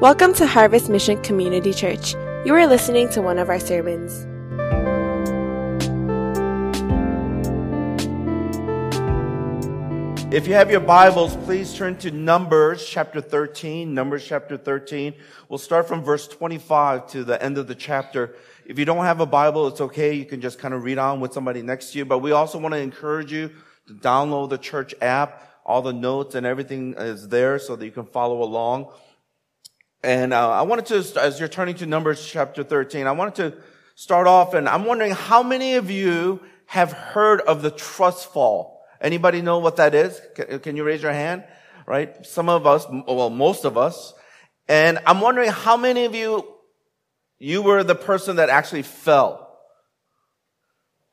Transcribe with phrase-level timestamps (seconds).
[0.00, 2.14] Welcome to Harvest Mission Community Church.
[2.44, 4.12] You are listening to one of our sermons.
[10.32, 13.92] If you have your Bibles, please turn to Numbers chapter 13.
[13.92, 15.14] Numbers chapter 13.
[15.48, 18.36] We'll start from verse 25 to the end of the chapter.
[18.66, 20.12] If you don't have a Bible, it's okay.
[20.12, 22.04] You can just kind of read on with somebody next to you.
[22.04, 23.50] But we also want to encourage you
[23.88, 25.42] to download the church app.
[25.66, 28.92] All the notes and everything is there so that you can follow along.
[30.02, 33.58] And uh, I wanted to, as you're turning to Numbers chapter 13, I wanted to
[33.96, 38.84] start off and I'm wondering how many of you have heard of the trust fall?
[39.00, 40.20] Anybody know what that is?
[40.34, 41.44] Can, can you raise your hand?
[41.86, 42.24] Right?
[42.26, 44.12] Some of us, well, most of us.
[44.68, 46.46] And I'm wondering how many of you,
[47.38, 49.58] you were the person that actually fell.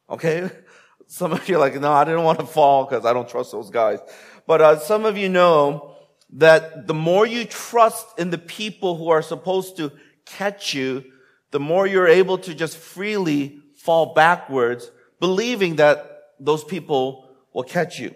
[0.09, 0.49] Okay?
[1.07, 3.52] Some of you are like, no, I didn't want to fall because I don't trust
[3.52, 3.99] those guys.
[4.48, 5.95] But uh, some of you know
[6.34, 9.91] that the more you trust in the people who are supposed to
[10.25, 11.03] catch you,
[11.51, 17.99] the more you're able to just freely fall backwards, believing that those people will catch
[17.99, 18.13] you.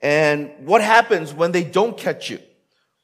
[0.00, 2.40] And what happens when they don't catch you?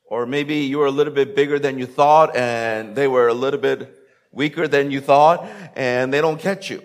[0.04, 3.34] Or maybe you were a little bit bigger than you thought and they were a
[3.34, 3.96] little bit
[4.32, 6.82] weaker than you thought and they don't catch you.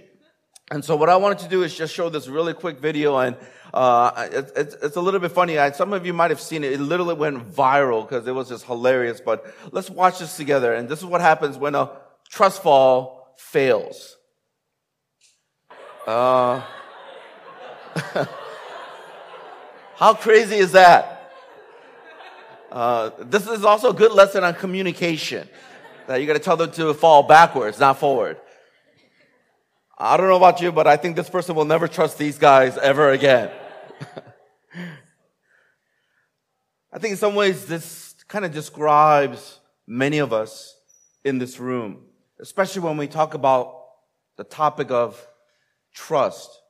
[0.72, 3.36] And so what I wanted to do is just show this really quick video and
[3.74, 5.58] uh, it, it's, it's a little bit funny.
[5.58, 6.74] I, some of you might have seen it.
[6.74, 9.22] It literally went viral because it was just hilarious.
[9.22, 10.74] But let's watch this together.
[10.74, 11.92] And this is what happens when a
[12.30, 14.18] trust fall fails.
[16.08, 16.62] Uh,
[19.96, 21.32] How crazy is that?
[22.72, 25.50] Uh, this is also a good lesson on communication.
[26.08, 28.38] That you got to tell them to fall backwards, not forward.
[29.98, 32.78] I don't know about you, but I think this person will never trust these guys
[32.78, 33.52] ever again.
[36.92, 40.76] I think in some ways this kind of describes many of us
[41.24, 42.06] in this room,
[42.40, 43.76] especially when we talk about
[44.38, 45.28] the topic of
[45.94, 46.62] trust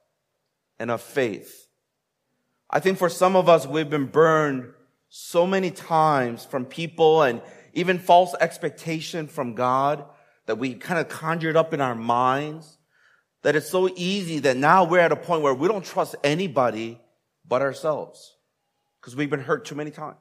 [0.79, 1.67] and of faith.
[2.69, 4.71] I think for some of us, we've been burned
[5.09, 7.41] so many times from people and
[7.73, 10.05] even false expectation from God
[10.45, 12.77] that we kind of conjured up in our minds
[13.41, 16.99] that it's so easy that now we're at a point where we don't trust anybody
[17.49, 18.37] but ourselves
[19.01, 20.17] because we've been hurt too many times.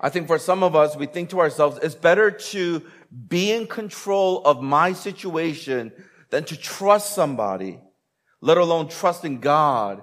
[0.00, 2.82] I think for some of us, we think to ourselves, it's better to
[3.28, 5.92] be in control of my situation
[6.30, 7.80] than to trust somebody,
[8.40, 10.02] let alone trust in God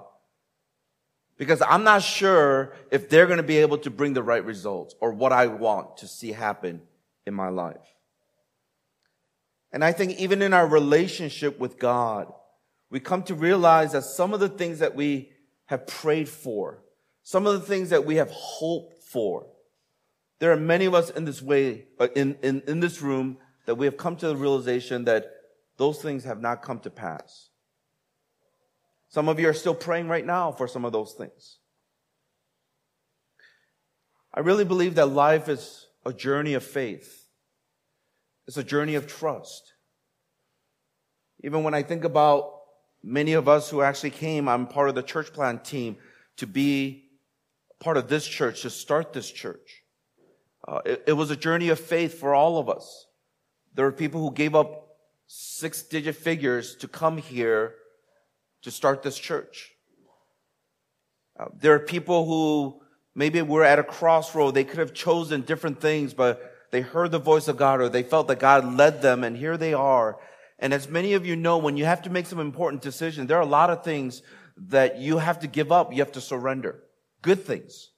[1.38, 4.94] because I'm not sure if they're going to be able to bring the right results
[5.00, 6.82] or what I want to see happen
[7.26, 7.76] in my life.
[9.72, 12.32] And I think even in our relationship with God,
[12.88, 15.30] we come to realize that some of the things that we
[15.66, 16.82] have prayed for,
[17.22, 19.46] some of the things that we have hoped for,
[20.38, 23.74] there are many of us in this way, uh, in, in, in this room, that
[23.76, 25.26] we have come to the realization that
[25.76, 27.50] those things have not come to pass.
[29.08, 31.58] Some of you are still praying right now for some of those things.
[34.32, 37.26] I really believe that life is a journey of faith.
[38.46, 39.72] It's a journey of trust.
[41.42, 42.55] Even when I think about
[43.06, 45.96] many of us who actually came, I'm part of the church plant team
[46.38, 47.04] to be
[47.78, 49.82] part of this church, to start this church.
[50.66, 53.06] Uh, it, it was a journey of faith for all of us.
[53.74, 54.88] There were people who gave up
[55.28, 57.74] six digit figures to come here
[58.62, 59.70] to start this church.
[61.38, 62.80] Uh, there are people who
[63.14, 64.54] maybe were at a crossroad.
[64.54, 68.02] They could have chosen different things, but they heard the voice of God or they
[68.02, 70.18] felt that God led them and here they are.
[70.58, 73.36] And as many of you know, when you have to make some important decisions, there
[73.36, 74.22] are a lot of things
[74.68, 75.92] that you have to give up.
[75.92, 76.82] You have to surrender.
[77.22, 77.90] Good things.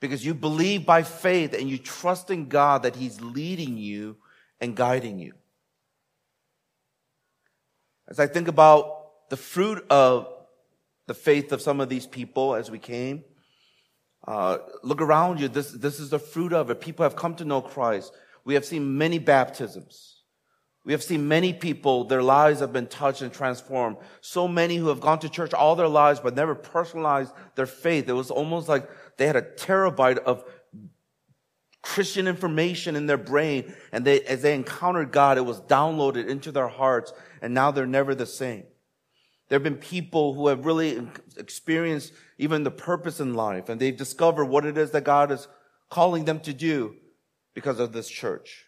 [0.00, 4.16] Because you believe by faith and you trust in God that He's leading you
[4.60, 5.34] and guiding you.
[8.08, 10.28] As I think about the fruit of
[11.06, 13.24] the faith of some of these people as we came.
[14.26, 15.48] Uh, look around you.
[15.48, 16.80] This, this is the fruit of it.
[16.80, 18.12] People have come to know Christ.
[18.44, 20.15] We have seen many baptisms.
[20.86, 23.96] We have seen many people, their lives have been touched and transformed.
[24.20, 28.08] So many who have gone to church all their lives, but never personalized their faith.
[28.08, 30.44] It was almost like they had a terabyte of
[31.82, 33.74] Christian information in their brain.
[33.90, 37.12] And they, as they encountered God, it was downloaded into their hearts.
[37.42, 38.62] And now they're never the same.
[39.48, 41.04] There have been people who have really
[41.36, 45.48] experienced even the purpose in life and they've discovered what it is that God is
[45.90, 46.94] calling them to do
[47.54, 48.65] because of this church.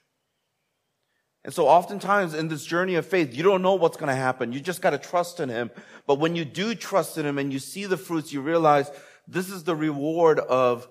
[1.48, 4.52] And so oftentimes in this journey of faith, you don't know what's going to happen.
[4.52, 5.70] You just got to trust in Him.
[6.06, 8.90] But when you do trust in Him and you see the fruits, you realize
[9.26, 10.86] this is the reward of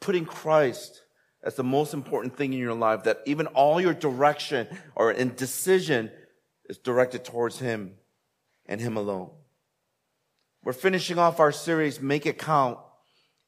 [0.00, 1.02] putting Christ
[1.42, 5.34] as the most important thing in your life, that even all your direction or in
[5.34, 6.12] decision
[6.66, 7.94] is directed towards Him
[8.66, 9.32] and Him alone.
[10.62, 12.78] We're finishing off our series, Make It Count.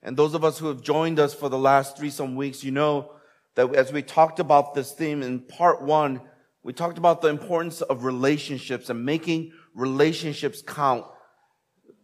[0.02, 2.73] And those of us who have joined us for the last three some weeks, you
[2.73, 3.12] know
[3.55, 6.23] that as we talked about this theme in part one,
[6.62, 11.07] we talked about the importance of relationships and making relationships count.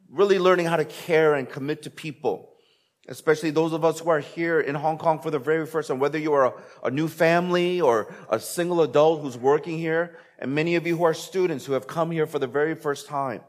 [0.08, 2.56] Really learning how to care and commit to people
[3.08, 5.98] especially those of us who are here in Hong Kong for the very first time,
[5.98, 6.52] whether you are a,
[6.84, 11.04] a, new family or a single adult who's working here, and many of you who
[11.04, 13.42] are students who have come here for the very first time.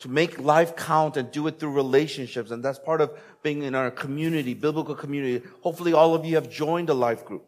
[0.00, 2.50] To make life count and do it through relationships.
[2.50, 5.46] And that's part of being in our community, biblical community.
[5.62, 7.46] Hopefully all of you have joined a life group.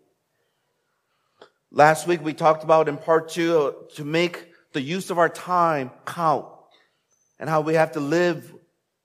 [1.77, 5.29] Last week we talked about in part two uh, to make the use of our
[5.29, 6.47] time count
[7.39, 8.51] and how we have to live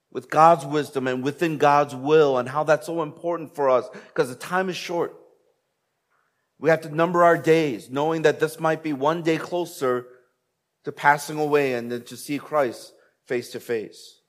[0.10, 4.30] with God's wisdom and within God's will and how that's so important for us because
[4.30, 5.14] the time is short.
[6.60, 10.06] We have to number our days, knowing that this might be one day closer
[10.86, 12.94] to passing away and then to see Christ
[13.26, 14.22] face to face.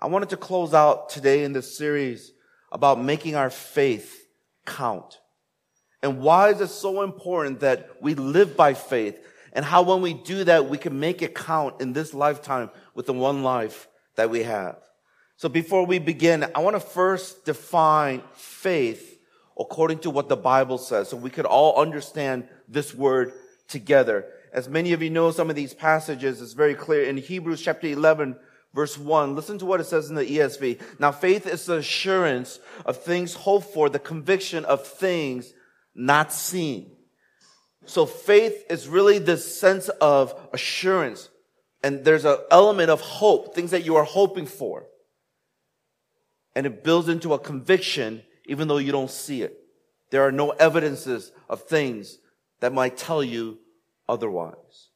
[0.00, 2.32] I wanted to close out today in this series
[2.72, 4.26] about making our faith
[4.64, 5.18] count.
[6.02, 9.18] And why is it so important that we live by faith
[9.52, 13.06] and how when we do that, we can make it count in this lifetime with
[13.06, 14.76] the one life that we have.
[15.38, 19.18] So before we begin, I want to first define faith
[19.58, 23.32] according to what the Bible says so we could all understand this word
[23.66, 24.26] together.
[24.52, 27.86] As many of you know, some of these passages is very clear in Hebrews chapter
[27.86, 28.36] 11
[28.74, 29.34] verse 1.
[29.34, 30.82] Listen to what it says in the ESV.
[30.98, 35.54] Now faith is the assurance of things hoped for, the conviction of things
[35.96, 36.92] not seen.
[37.86, 41.28] So faith is really this sense of assurance.
[41.82, 44.86] And there's an element of hope, things that you are hoping for
[46.56, 49.60] and it builds into a conviction even though you don't see it.
[50.10, 52.18] There are no evidences of things
[52.60, 53.58] that might tell you
[54.08, 54.88] otherwise.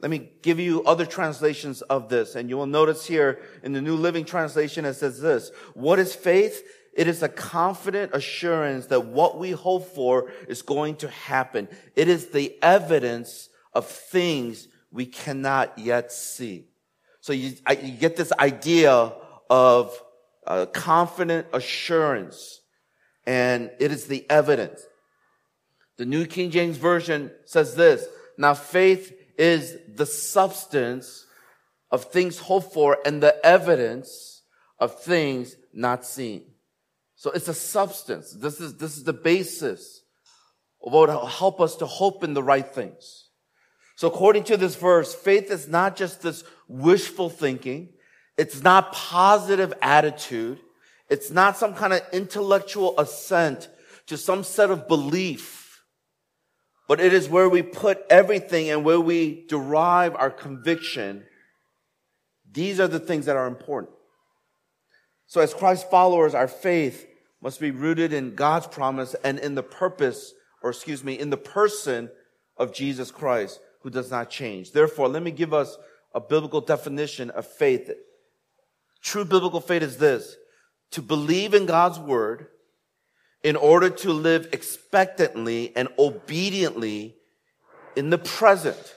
[0.00, 3.80] Let me give you other translations of this, and you will notice here in the
[3.80, 5.52] New Living Translation it says this.
[5.74, 6.62] What is faith?
[6.96, 11.68] It is a confident assurance that what we hope for is going to happen.
[11.96, 16.68] It is the evidence of things we cannot yet see.
[17.20, 19.12] So you, I, you get this idea
[19.50, 20.00] of
[20.46, 22.60] a confident assurance,
[23.26, 24.86] and it is the evidence.
[25.96, 28.06] The New King James Version says this,
[28.38, 31.26] now faith is the substance
[31.90, 34.42] of things hoped for and the evidence
[34.78, 36.44] of things not seen.
[37.24, 38.32] So it's a substance.
[38.32, 40.02] This is, this is the basis
[40.84, 43.28] of what will help us to hope in the right things.
[43.96, 47.94] So according to this verse, faith is not just this wishful thinking.
[48.36, 50.58] It's not positive attitude.
[51.08, 53.70] It's not some kind of intellectual assent
[54.08, 55.82] to some set of belief,
[56.88, 61.24] but it is where we put everything and where we derive our conviction.
[62.52, 63.94] These are the things that are important.
[65.26, 67.12] So as Christ followers, our faith
[67.44, 71.36] must be rooted in God's promise and in the purpose, or excuse me, in the
[71.36, 72.10] person
[72.56, 74.72] of Jesus Christ, who does not change.
[74.72, 75.76] Therefore, let me give us
[76.12, 77.92] a biblical definition of faith
[79.04, 80.36] True biblical faith is this
[80.92, 82.46] to believe in God's word
[83.42, 87.16] in order to live expectantly and obediently
[87.94, 88.94] in the present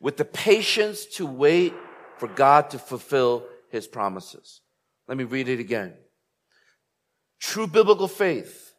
[0.00, 1.74] with the patience to wait
[2.16, 4.62] for God to fulfill his promises.
[5.06, 5.92] Let me read it again.
[7.54, 8.74] True biblical faith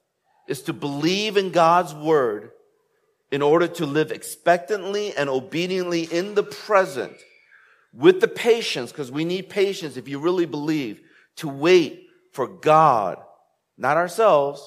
[0.50, 2.52] is to believe in God's word
[3.32, 7.16] in order to live expectantly and obediently in the present
[7.94, 11.00] with the patience, because we need patience if you really believe,
[11.38, 13.18] to wait for God,
[13.78, 14.62] not ourselves,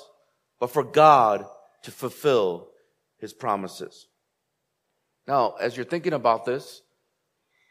[0.58, 1.44] but for God
[1.82, 2.68] to fulfill
[3.18, 4.06] his promises.
[5.26, 6.80] Now, as you're thinking about this,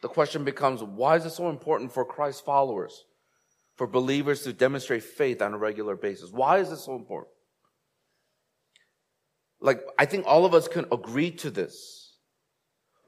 [0.03, 3.05] the question becomes, why is it so important for Christ followers,
[3.77, 6.31] for believers to demonstrate faith on a regular basis?
[6.31, 7.33] Why is it so important?
[9.61, 12.17] Like, I think all of us can agree to this.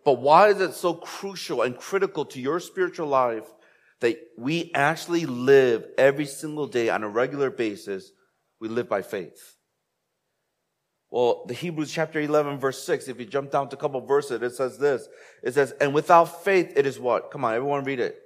[0.05, 3.45] But why is it so crucial and critical to your spiritual life
[3.99, 8.11] that we actually live every single day on a regular basis?
[8.59, 9.55] We live by faith.
[11.11, 14.41] Well, the Hebrews chapter 11 verse 6, if you jump down to a couple verses,
[14.41, 15.07] it says this.
[15.43, 17.31] It says, and without faith, it is what?
[17.31, 18.21] Come on, everyone read it.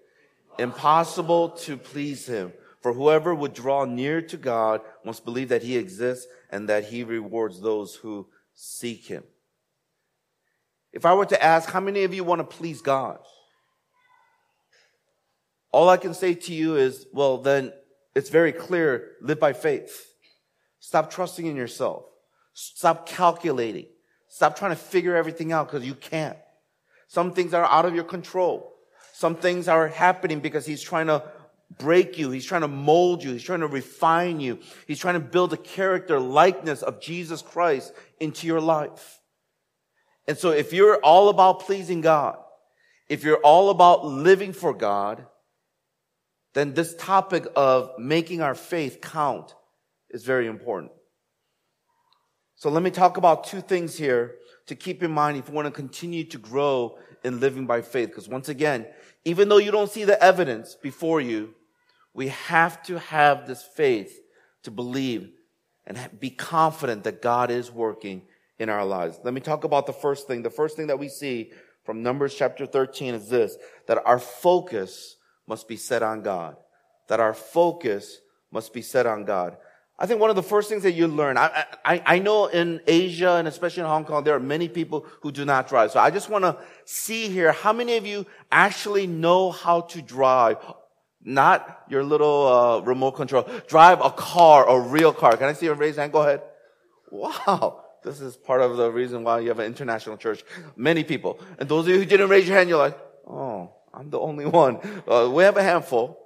[0.60, 2.54] Impossible to please him.
[2.82, 7.04] For whoever would draw near to God must believe that he exists and that he
[7.04, 9.24] rewards those who seek him.
[10.92, 13.20] If I were to ask, how many of you want to please God?
[15.72, 17.74] All I can say to you is, well, then
[18.16, 20.14] it's very clear, live by faith.
[20.80, 22.04] Stop trusting in yourself.
[22.54, 23.88] Stop calculating.
[24.28, 26.38] Stop trying to figure everything out because you can't.
[27.08, 28.73] Some things are out of your control.
[29.14, 31.24] Some things are happening because he's trying to
[31.78, 32.32] break you.
[32.32, 33.32] He's trying to mold you.
[33.32, 34.58] He's trying to refine you.
[34.88, 39.20] He's trying to build a character likeness of Jesus Christ into your life.
[40.28, 42.38] And so if you're all about pleasing God,
[43.08, 45.28] if you're all about living for God,
[46.56, 49.54] then this topic of making our faith count
[50.10, 50.92] is very important.
[52.56, 55.68] So let me talk about two things here to keep in mind if you want
[55.68, 58.10] to continue to grow in living by faith.
[58.10, 58.86] Because once again,
[59.26, 61.54] even though you don't see the evidence before you,
[62.14, 64.20] we have to have this faith
[64.64, 65.32] to believe
[65.86, 68.24] and be confident that God is working
[68.60, 69.20] in our lives.
[69.24, 70.44] Let me talk about the first thing.
[70.44, 71.52] The first thing that we see
[71.84, 76.56] from Numbers chapter 13 is this, that our focus must be set on God.
[77.10, 79.58] That our focus must be set on God.
[80.00, 82.82] I think one of the first things that you learn, I, I, I know in
[82.88, 85.92] Asia and especially in Hong Kong, there are many people who do not drive.
[85.92, 90.02] So I just want to see here, how many of you actually know how to
[90.02, 90.58] drive?
[91.24, 93.48] Not your little uh, remote control.
[93.68, 95.38] Drive a car, a real car.
[95.38, 96.12] Can I see a raised hand?
[96.12, 96.42] Go ahead.
[97.12, 97.86] Wow.
[98.04, 100.44] This is part of the reason why you have an international church.
[100.76, 101.40] Many people.
[101.60, 104.46] And those of you who didn't raise your hand, you're like, oh, I'm the only
[104.46, 104.80] one.
[105.08, 106.20] Uh, we have a handful.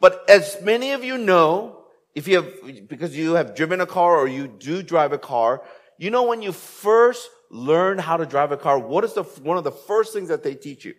[0.00, 1.81] But as many of you know,
[2.14, 5.62] if you have, because you have driven a car or you do drive a car,
[5.98, 9.56] you know when you first learn how to drive a car, what is the, one
[9.56, 10.94] of the first things that they teach you?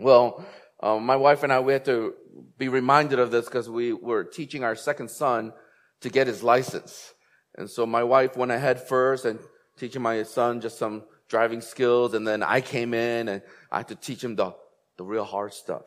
[0.00, 0.44] Well,
[0.80, 2.14] uh, my wife and I, we had to
[2.58, 5.52] be reminded of this because we were teaching our second son
[6.00, 7.14] to get his license.
[7.56, 9.38] And so my wife went ahead first and
[9.78, 12.14] teaching my son just some driving skills.
[12.14, 14.54] And then I came in and I had to teach him the,
[14.96, 15.84] the real hard stuff.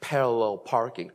[0.00, 1.10] Parallel parking.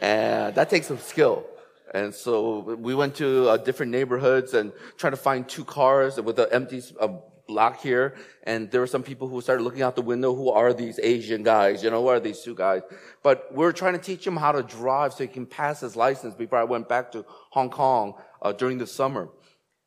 [0.00, 1.46] And that takes some skill.
[1.92, 6.38] And so we went to uh, different neighborhoods and tried to find two cars with
[6.38, 7.08] an empty uh,
[7.48, 8.14] block here.
[8.44, 10.34] And there were some people who started looking out the window.
[10.34, 11.82] Who are these Asian guys?
[11.82, 12.82] You know, who are these two guys?
[13.24, 16.34] But we're trying to teach him how to drive so he can pass his license
[16.34, 19.28] before I went back to Hong Kong uh, during the summer.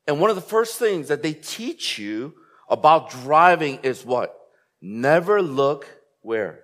[0.06, 2.34] And one of the first things that they teach you
[2.68, 4.38] about driving is what?
[4.82, 5.86] Never look
[6.20, 6.60] where?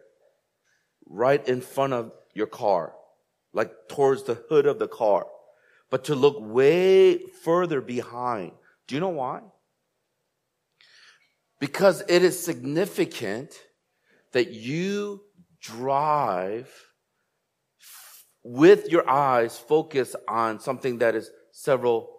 [1.06, 2.94] Right in front of your car,
[3.52, 5.26] like towards the hood of the car,
[5.90, 8.52] but to look way further behind.
[8.88, 9.42] Do you know why?
[11.60, 13.54] Because it is significant
[14.32, 15.22] that you
[15.60, 16.72] drive
[18.42, 22.10] with your eyes focused on something that is several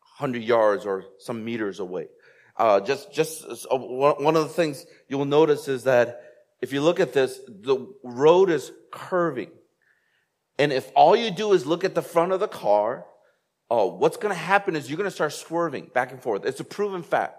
[0.00, 2.08] hundred yards or some meters away.
[2.56, 6.22] Uh, just, just uh, one of the things you will notice is that
[6.64, 9.50] if you look at this, the road is curving.
[10.58, 13.04] And if all you do is look at the front of the car,
[13.70, 16.46] uh, what's going to happen is you're going to start swerving back and forth.
[16.46, 17.38] It's a proven fact.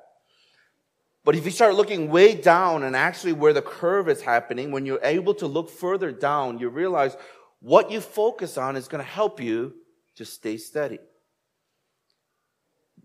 [1.23, 4.85] But if you start looking way down and actually where the curve is happening, when
[4.85, 7.17] you're able to look further down, you realize
[7.61, 9.73] what you focus on is going to help you
[10.15, 10.99] just stay steady.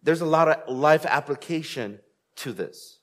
[0.02, 2.00] There's a lot of life application
[2.36, 2.99] to this.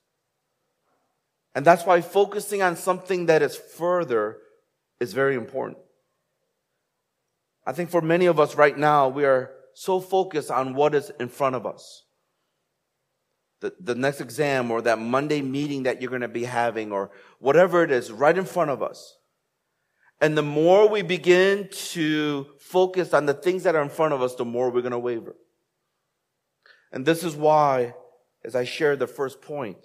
[1.58, 4.38] And that's why focusing on something that is further
[5.00, 5.80] is very important.
[7.66, 11.12] I think for many of us right now, we are so focused on what is
[11.20, 12.04] in front of us.
[13.62, 17.10] The, the next exam or that Monday meeting that you're going to be having or
[17.40, 19.18] whatever it is right in front of us.
[20.22, 24.22] And the more we begin to focus on the things that are in front of
[24.22, 25.36] us, the more we're going to waver.
[26.92, 27.96] And this is why,
[28.46, 29.80] as I shared the first point,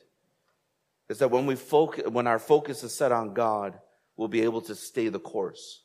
[1.12, 3.78] is that when we focus, when our focus is set on God,
[4.16, 5.82] we'll be able to stay the course.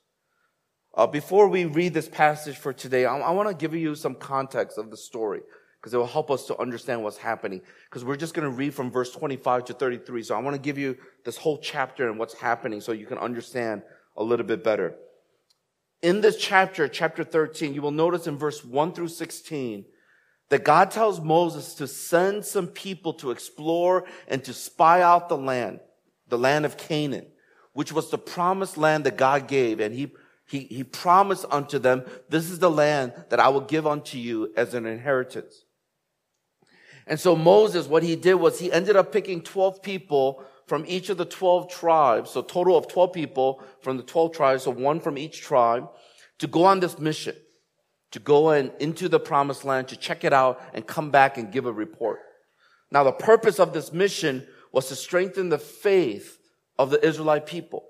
[0.95, 4.15] Uh, before we read this passage for today, I, I want to give you some
[4.15, 5.41] context of the story
[5.81, 7.61] because it will help us to understand what's happening.
[7.89, 10.23] Because we're just going to read from verse 25 to 33.
[10.23, 13.17] So I want to give you this whole chapter and what's happening so you can
[13.17, 13.81] understand
[14.15, 14.95] a little bit better.
[16.01, 19.83] In this chapter, chapter 13, you will notice in verse 1 through 16
[20.49, 25.37] that God tells Moses to send some people to explore and to spy out the
[25.37, 25.79] land,
[26.29, 27.25] the land of Canaan,
[27.73, 29.79] which was the promised land that God gave.
[29.79, 30.13] And he,
[30.45, 34.53] he, he promised unto them, this is the land that I will give unto you
[34.55, 35.65] as an inheritance.
[37.05, 41.09] And so Moses, what he did was he ended up picking 12 people from each
[41.09, 44.99] of the 12 tribes, so total of 12 people from the 12 tribes, so one
[44.99, 45.87] from each tribe,
[46.39, 47.35] to go on this mission,
[48.17, 51.51] to go in, into the promised land, to check it out and come back and
[51.51, 52.19] give a report.
[52.91, 56.39] Now, the purpose of this mission was to strengthen the faith
[56.79, 57.85] of the Israelite people.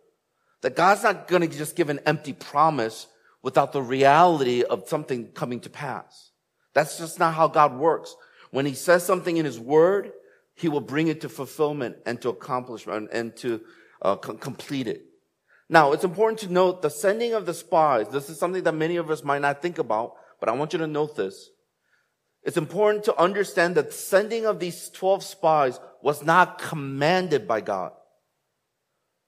[0.62, 3.08] That God's not going to just give an empty promise
[3.42, 6.32] without the reality of something coming to pass.
[6.74, 8.14] That's just not how God works.
[8.52, 10.12] When he says something in his word,
[10.56, 13.62] he will bring it to fulfillment and to accomplishment and to
[14.02, 15.06] uh, complete it.
[15.70, 18.08] Now, it's important to note the sending of the spies.
[18.10, 20.80] This is something that many of us might not think about, but I want you
[20.80, 21.50] to note this.
[22.44, 27.92] It's important to understand that sending of these 12 spies was not commanded by God,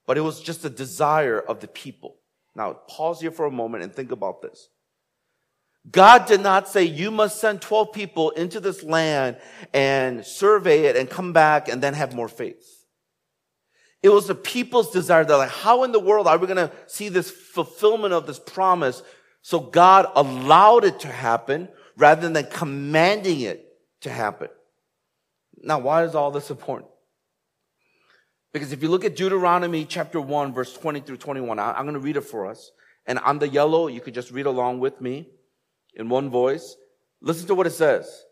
[0.08, 2.16] but it was just a desire of the people.
[2.56, 4.70] Now, pause here for a moment and think about this.
[5.92, 9.38] God did not say, you must send 12 people into this land
[9.74, 12.79] and survey it and come back and then have more faith.
[14.02, 16.72] It was the people's desire that like, how in the world are we going to
[16.88, 19.02] see this fulfillment of this promise?
[19.42, 23.66] So God allowed it to happen rather than commanding it
[24.02, 24.48] to happen.
[25.62, 26.90] Now, why is all this important?
[28.54, 32.00] Because if you look at Deuteronomy chapter 1, verse 20 through 21, I'm going to
[32.00, 32.72] read it for us.
[33.06, 35.28] And on the yellow, you could just read along with me
[35.94, 36.76] in one voice.
[37.22, 38.24] Listen to what it says.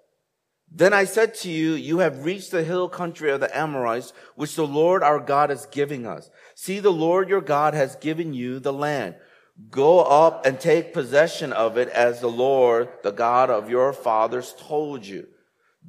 [0.71, 4.55] Then I said to you, you have reached the hill country of the Amorites, which
[4.55, 6.29] the Lord our God is giving us.
[6.55, 9.15] See, the Lord your God has given you the land.
[9.71, 14.53] Go up and take possession of it as the Lord, the God of your fathers
[14.59, 15.27] told you.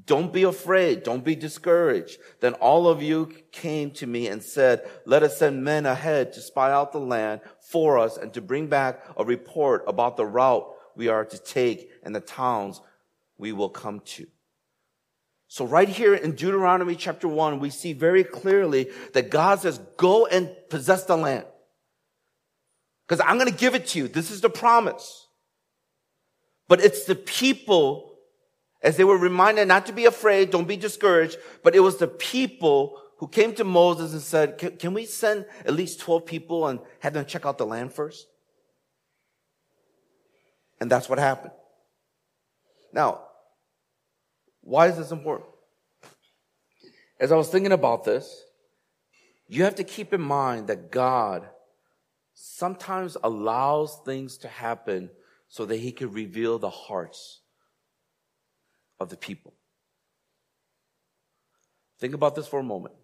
[0.06, 1.02] Don't be afraid.
[1.02, 2.18] Don't be discouraged.
[2.40, 6.40] Then all of you came to me and said, let us send men ahead to
[6.40, 10.66] spy out the land for us and to bring back a report about the route
[10.94, 12.80] we are to take and the towns
[13.36, 14.26] we will come to.
[15.48, 20.26] So right here in Deuteronomy chapter one, we see very clearly that God says, go
[20.26, 21.46] and possess the land.
[23.06, 24.08] Because I'm going to give it to you.
[24.08, 25.26] This is the promise.
[26.68, 28.18] But it's the people,
[28.82, 32.08] as they were reminded not to be afraid, don't be discouraged, but it was the
[32.08, 36.68] people who came to Moses and said, can, can we send at least 12 people
[36.68, 38.26] and have them check out the land first?
[40.78, 41.54] And that's what happened.
[42.92, 43.27] Now,
[44.68, 45.48] why is this important?
[47.18, 48.44] As I was thinking about this,
[49.48, 51.48] you have to keep in mind that God
[52.34, 55.08] sometimes allows things to happen
[55.48, 57.40] so that he can reveal the hearts
[59.00, 59.54] of the people.
[61.98, 62.94] Think about this for a moment.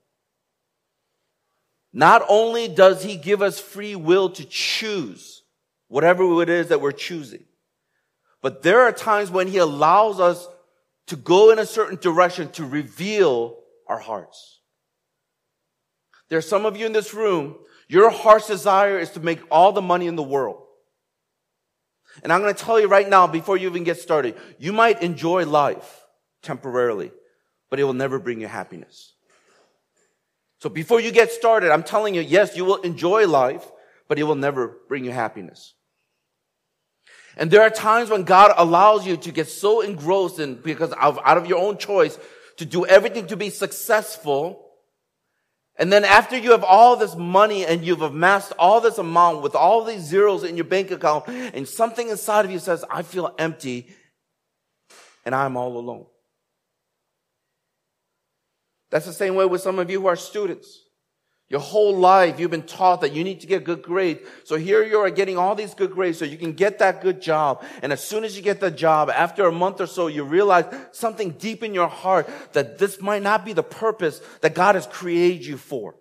[1.95, 5.43] Not only does he give us free will to choose
[5.89, 7.45] whatever it is that we're choosing,
[8.43, 10.47] but there are times when he allows us
[11.07, 14.61] to go in a certain direction to reveal our hearts.
[16.29, 17.57] There are some of you in this room,
[17.89, 20.63] your heart's desire is to make all the money in the world.
[22.23, 25.03] And I'm going to tell you right now, before you even get started, you might
[25.03, 26.07] enjoy life
[26.43, 27.13] temporarily,
[27.71, 29.15] but it will never bring you happiness.
[30.61, 33.71] So before you get started, I'm telling you, yes, you will enjoy life,
[34.09, 35.74] but it will never bring you happiness.
[37.37, 41.19] And there are times when God allows you to get so engrossed in, because of,
[41.25, 42.19] out of your own choice,
[42.59, 44.61] to do everything to be successful.
[45.77, 49.57] And then after you have all this money and you've amassed all this amount with
[49.57, 53.35] all these zeros in your bank account and something inside of you says, I feel
[53.39, 53.89] empty
[55.25, 56.07] and I'm all alone.
[58.91, 60.84] That's the same way with some of you who are students.
[61.51, 64.21] Your whole life, you've been taught that you need to get good grades.
[64.45, 67.21] So here you are getting all these good grades so you can get that good
[67.21, 67.63] job.
[67.83, 70.65] And as soon as you get the job, after a month or so, you realize
[70.93, 74.87] something deep in your heart that this might not be the purpose that God has
[74.87, 75.97] created you for.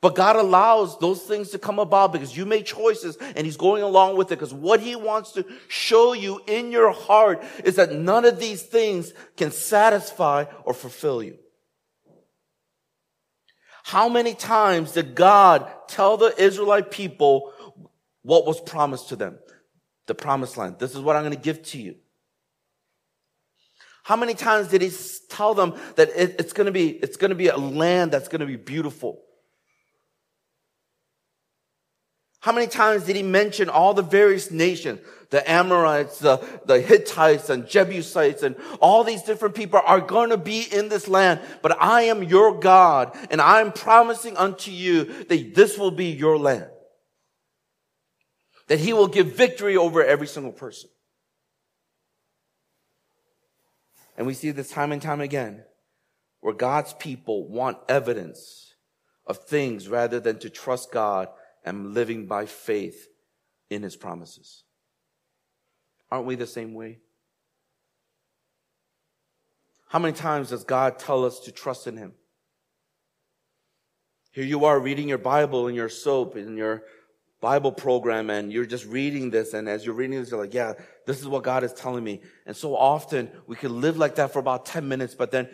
[0.00, 3.82] But God allows those things to come about because you made choices and He's going
[3.82, 7.90] along with it because what He wants to show you in your heart is that
[7.90, 11.36] none of these things can satisfy or fulfill you.
[13.88, 17.54] How many times did God tell the Israelite people
[18.20, 19.38] what was promised to them?
[20.06, 20.78] The promised land.
[20.78, 21.94] This is what I'm going to give to you.
[24.02, 24.92] How many times did he
[25.30, 28.28] tell them that it, it's going to be, it's going to be a land that's
[28.28, 29.22] going to be beautiful?
[32.48, 35.00] How many times did he mention all the various nations?
[35.28, 40.38] The Amorites, the, the Hittites and Jebusites and all these different people are going to
[40.38, 41.40] be in this land.
[41.60, 46.38] But I am your God and I'm promising unto you that this will be your
[46.38, 46.70] land.
[48.68, 50.88] That he will give victory over every single person.
[54.16, 55.64] And we see this time and time again
[56.40, 58.72] where God's people want evidence
[59.26, 61.28] of things rather than to trust God
[61.64, 63.08] and living by faith
[63.70, 64.64] in his promises.
[66.10, 66.98] Aren't we the same way?
[69.88, 72.12] How many times does God tell us to trust in him?
[74.32, 76.84] Here you are reading your Bible and your soap and your
[77.40, 80.74] Bible program and you're just reading this and as you're reading this, you're like, yeah,
[81.06, 82.20] this is what God is telling me.
[82.46, 85.48] And so often we can live like that for about 10 minutes, but then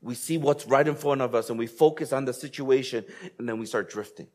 [0.00, 3.04] we see what's right in front of us and we focus on the situation
[3.38, 4.28] and then we start drifting.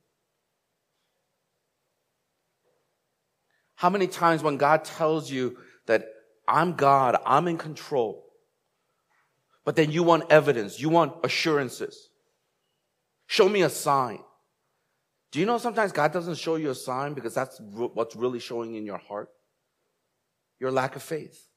[3.79, 6.09] How many times when God tells you that
[6.45, 8.25] I'm God, I'm in control,
[9.63, 12.09] but then you want evidence, you want assurances.
[13.27, 14.19] Show me a sign.
[15.31, 18.75] Do you know sometimes God doesn't show you a sign because that's what's really showing
[18.75, 19.29] in your heart?
[20.59, 21.47] Your lack of faith.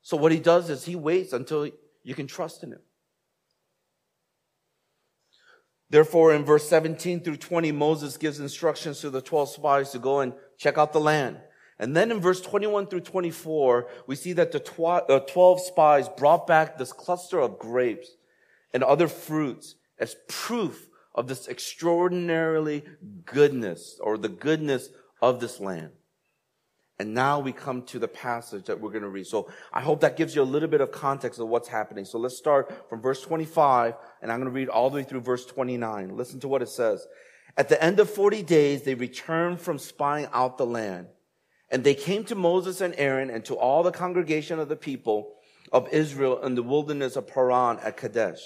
[0.00, 1.68] So what he does is he waits until
[2.04, 2.80] you can trust in him.
[5.90, 10.20] Therefore, in verse 17 through 20, Moses gives instructions to the 12 spies to go
[10.20, 11.38] and check out the land.
[11.78, 16.46] And then in verse 21 through 24, we see that the uh, 12 spies brought
[16.46, 18.10] back this cluster of grapes
[18.74, 22.84] and other fruits as proof of this extraordinarily
[23.24, 24.90] goodness or the goodness
[25.22, 25.90] of this land.
[26.98, 29.26] And now we come to the passage that we're going to read.
[29.26, 32.04] So I hope that gives you a little bit of context of what's happening.
[32.04, 35.22] So let's start from verse 25 and I'm going to read all the way through
[35.22, 36.14] verse 29.
[36.14, 37.06] Listen to what it says.
[37.56, 41.06] At the end of 40 days, they returned from spying out the land.
[41.70, 45.34] And they came to Moses and Aaron and to all the congregation of the people
[45.72, 48.40] of Israel in the wilderness of Paran at Kadesh.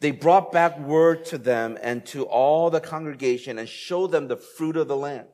[0.00, 4.36] They brought back word to them and to all the congregation and showed them the
[4.36, 5.28] fruit of the land.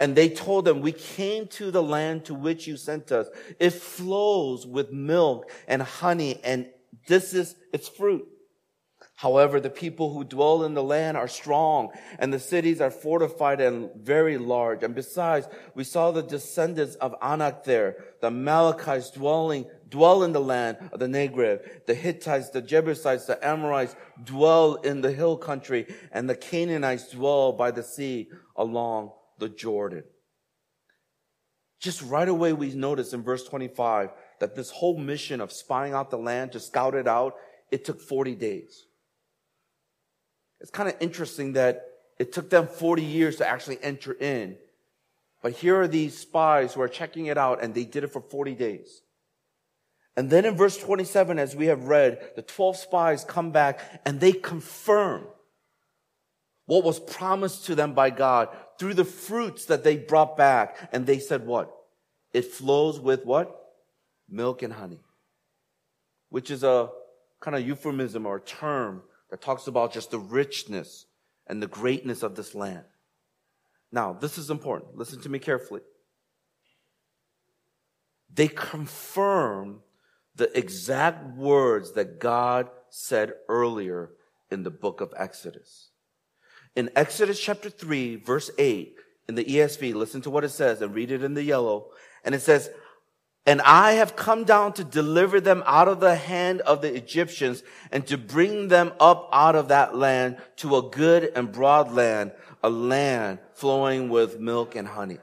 [0.00, 3.26] And they told them, we came to the land to which you sent us.
[3.58, 6.68] It flows with milk and honey and
[7.08, 8.26] this is its fruit.
[9.22, 13.60] However, the people who dwell in the land are strong and the cities are fortified
[13.60, 14.82] and very large.
[14.82, 20.40] And besides, we saw the descendants of Anak there, the Amalekites dwelling, dwell in the
[20.40, 21.86] land of the Negev.
[21.86, 27.52] The Hittites, the Jebusites, the Amorites dwell in the hill country and the Canaanites dwell
[27.52, 30.02] by the sea along the Jordan.
[31.78, 36.10] Just right away, we notice in verse 25 that this whole mission of spying out
[36.10, 37.36] the land to scout it out,
[37.70, 38.86] it took 40 days.
[40.62, 44.56] It's kind of interesting that it took them 40 years to actually enter in.
[45.42, 48.20] But here are these spies who are checking it out and they did it for
[48.20, 49.02] 40 days.
[50.16, 54.20] And then in verse 27, as we have read, the 12 spies come back and
[54.20, 55.24] they confirm
[56.66, 58.48] what was promised to them by God
[58.78, 60.90] through the fruits that they brought back.
[60.92, 61.74] And they said what?
[62.32, 63.58] It flows with what?
[64.28, 65.00] Milk and honey,
[66.28, 66.90] which is a
[67.40, 71.06] kind of euphemism or term that talks about just the richness
[71.46, 72.84] and the greatness of this land.
[73.90, 74.94] Now, this is important.
[74.94, 75.80] Listen to me carefully.
[78.30, 79.80] They confirm
[80.36, 84.10] the exact words that God said earlier
[84.50, 85.88] in the book of Exodus.
[86.76, 88.96] In Exodus chapter 3, verse 8,
[89.28, 91.88] in the ESV, listen to what it says and read it in the yellow.
[92.22, 92.68] And it says,
[93.44, 97.62] and I have come down to deliver them out of the hand of the Egyptians
[97.90, 102.32] and to bring them up out of that land to a good and broad land,
[102.62, 105.18] a land flowing with milk and honey.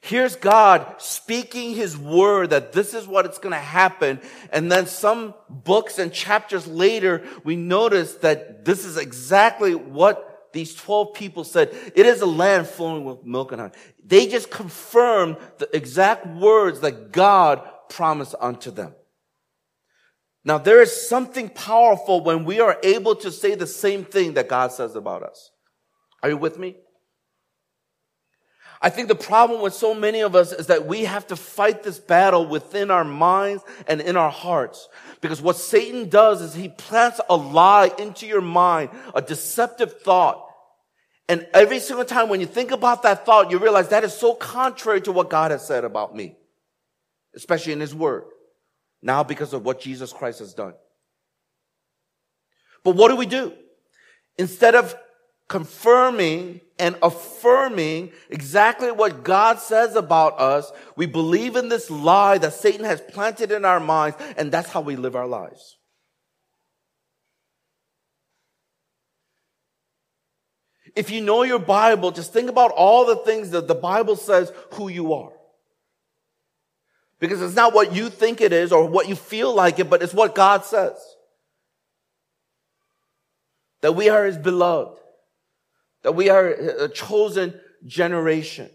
[0.00, 4.20] Here's God speaking his word that this is what it's going to happen.
[4.50, 10.74] And then some books and chapters later, we notice that this is exactly what these
[10.74, 13.74] 12 people said, it is a land flowing with milk and honey.
[14.04, 18.94] They just confirmed the exact words that God promised unto them.
[20.44, 24.48] Now there is something powerful when we are able to say the same thing that
[24.48, 25.50] God says about us.
[26.22, 26.76] Are you with me?
[28.84, 31.84] I think the problem with so many of us is that we have to fight
[31.84, 34.88] this battle within our minds and in our hearts.
[35.20, 40.48] Because what Satan does is he plants a lie into your mind, a deceptive thought.
[41.28, 44.34] And every single time when you think about that thought, you realize that is so
[44.34, 46.36] contrary to what God has said about me,
[47.36, 48.24] especially in his word.
[49.00, 50.74] Now because of what Jesus Christ has done.
[52.82, 53.52] But what do we do?
[54.38, 54.96] Instead of
[55.52, 62.54] confirming and affirming exactly what God says about us, we believe in this lie that
[62.54, 65.76] Satan has planted in our minds, and that's how we live our lives.
[70.96, 74.50] If you know your Bible, just think about all the things that the Bible says
[74.72, 75.32] who you are.
[77.18, 80.02] Because it's not what you think it is or what you feel like it, but
[80.02, 80.96] it's what God says.
[83.82, 85.01] That we are His beloved
[86.02, 88.70] that we are a chosen generation,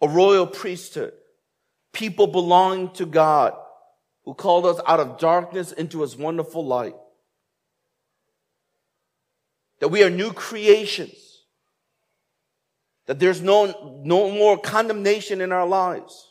[0.00, 1.12] a royal priesthood,
[1.92, 3.54] people belonging to God
[4.24, 6.94] who called us out of darkness into his wonderful light.
[9.82, 11.42] that we are new creations,
[13.06, 16.28] that there's no, no more condemnation in our lives.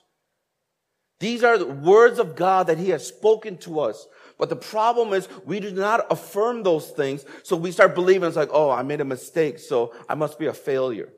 [1.19, 4.07] These are the words of God that He has spoken to us.
[4.41, 7.23] But the problem is we do not affirm those things.
[7.43, 9.59] So we start believing it's like, oh, I made a mistake.
[9.59, 11.09] So I must be a failure.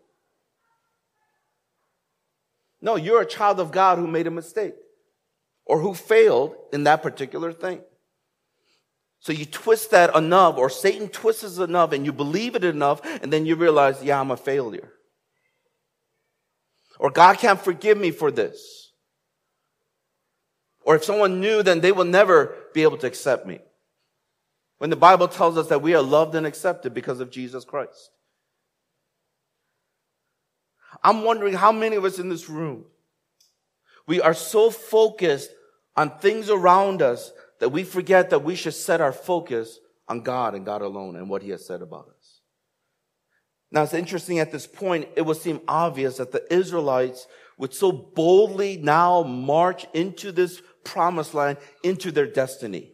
[2.82, 4.74] No, you're a child of God who made a mistake
[5.66, 7.80] or who failed in that particular thing.
[9.22, 13.00] So you twist that enough, or Satan twists it enough, and you believe it enough,
[13.22, 14.92] and then you realize, yeah, I'm a failure.
[17.00, 18.83] Or God can't forgive me for this.
[20.86, 23.60] Or if someone knew, then they will never be able to accept me.
[24.78, 28.12] When the Bible tells us that we are loved and accepted because of Jesus Christ.
[31.04, 32.86] I'm wondering how many of us in this room,
[34.08, 35.50] we are so focused
[35.96, 40.54] on things around us that we forget that we should set our focus on God
[40.54, 42.42] and God alone and what He has said about us.
[43.72, 47.26] Now it's interesting at this point, it would seem obvious that the Israelites
[47.58, 52.92] would so boldly now march into this promised land, into their destiny.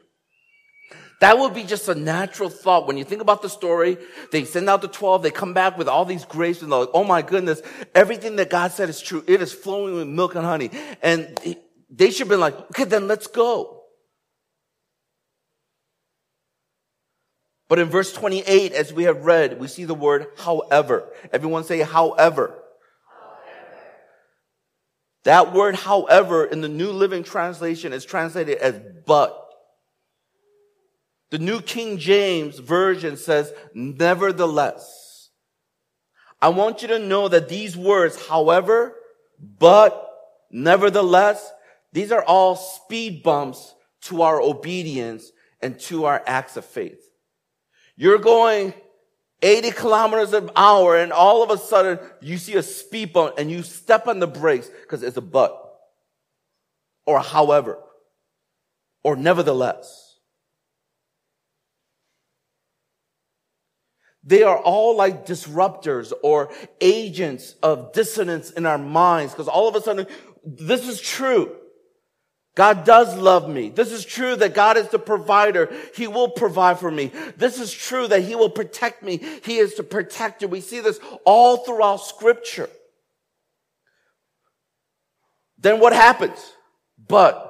[1.20, 2.88] That would be just a natural thought.
[2.88, 3.98] When you think about the story,
[4.32, 6.90] they send out the 12, they come back with all these grapes and they're like,
[6.94, 7.62] oh my goodness,
[7.94, 9.24] everything that God said is true.
[9.28, 10.72] It is flowing with milk and honey.
[11.02, 11.38] And
[11.90, 13.84] they should have been like, okay, then let's go.
[17.68, 21.08] But in verse 28, as we have read, we see the word however.
[21.32, 22.58] Everyone say however.
[25.24, 29.36] That word, however, in the New Living Translation is translated as but.
[31.32, 35.30] The New King James Version says, nevertheless.
[36.42, 38.96] I want you to know that these words, however,
[39.38, 40.10] but,
[40.50, 41.52] nevertheless,
[41.92, 47.04] these are all speed bumps to our obedience and to our acts of faith.
[47.96, 48.74] You're going
[49.42, 53.50] 80 kilometers an hour and all of a sudden you see a speed bump and
[53.50, 55.66] you step on the brakes because it's a but.
[57.06, 57.80] Or however.
[59.04, 60.10] Or nevertheless.
[64.24, 69.76] They are all like disruptors or agents of dissonance in our minds because all of
[69.76, 70.06] a sudden,
[70.44, 71.56] this is true.
[72.56, 73.70] God does love me.
[73.70, 75.72] This is true that God is the provider.
[75.96, 77.12] He will provide for me.
[77.38, 79.18] This is true that He will protect me.
[79.44, 80.48] He is the protector.
[80.48, 82.70] We see this all throughout scripture.
[85.58, 86.54] Then what happens?
[87.08, 87.46] But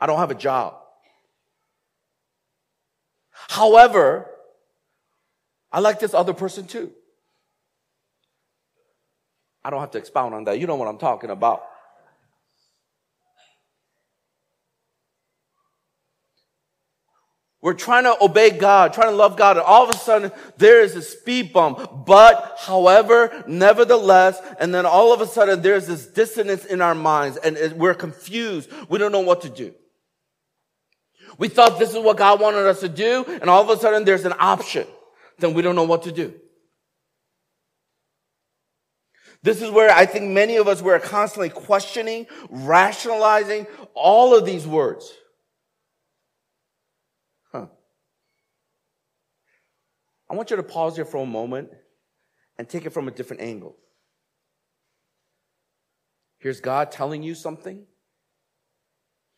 [0.00, 0.76] I don't have a job.
[3.48, 4.30] However,
[5.72, 6.92] I like this other person too.
[9.64, 10.60] I don't have to expound on that.
[10.60, 11.64] You know what I'm talking about.
[17.66, 20.82] We're trying to obey God, trying to love God, and all of a sudden there
[20.82, 22.06] is a speed bump.
[22.06, 27.38] But, however, nevertheless, and then all of a sudden there's this dissonance in our minds
[27.38, 28.70] and we're confused.
[28.88, 29.74] We don't know what to do.
[31.38, 34.04] We thought this is what God wanted us to do, and all of a sudden
[34.04, 34.86] there's an option.
[35.40, 36.34] Then we don't know what to do.
[39.42, 44.68] This is where I think many of us were constantly questioning, rationalizing all of these
[44.68, 45.12] words.
[50.28, 51.70] I want you to pause here for a moment
[52.58, 53.76] and take it from a different angle.
[56.38, 57.84] Here's God telling you something,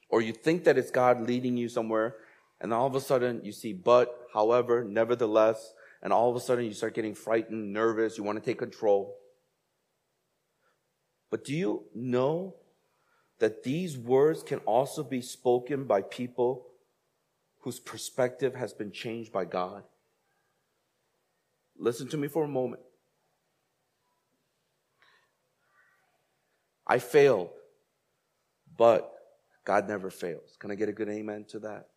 [0.09, 2.16] or you think that it's God leading you somewhere,
[2.61, 6.64] and all of a sudden you see, but, however, nevertheless, and all of a sudden
[6.64, 9.16] you start getting frightened, nervous, you want to take control.
[11.31, 12.57] But do you know
[13.38, 16.66] that these words can also be spoken by people
[17.61, 19.85] whose perspective has been changed by God?
[21.79, 22.83] Listen to me for a moment.
[26.87, 27.51] I failed,
[28.77, 29.12] but
[29.64, 30.57] God never fails.
[30.59, 31.88] Can I get a good amen to that?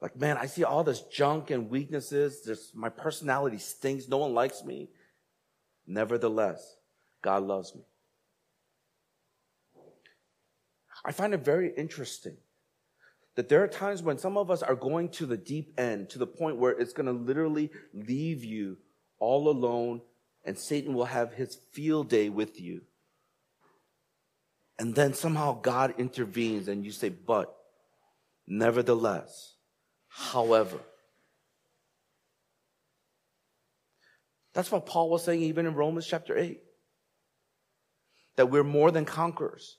[0.00, 2.42] Like, man, I see all this junk and weaknesses.
[2.44, 4.08] Just my personality stinks.
[4.08, 4.88] No one likes me.
[5.86, 6.76] Nevertheless,
[7.22, 7.82] God loves me.
[11.04, 12.36] I find it very interesting
[13.34, 16.18] that there are times when some of us are going to the deep end, to
[16.18, 18.76] the point where it's going to literally leave you
[19.18, 20.02] all alone,
[20.44, 22.82] and Satan will have his field day with you.
[24.78, 27.54] And then somehow God intervenes, and you say, But,
[28.46, 29.54] nevertheless,
[30.08, 30.78] however.
[34.54, 36.60] That's what Paul was saying even in Romans chapter 8.
[38.36, 39.78] That we're more than conquerors.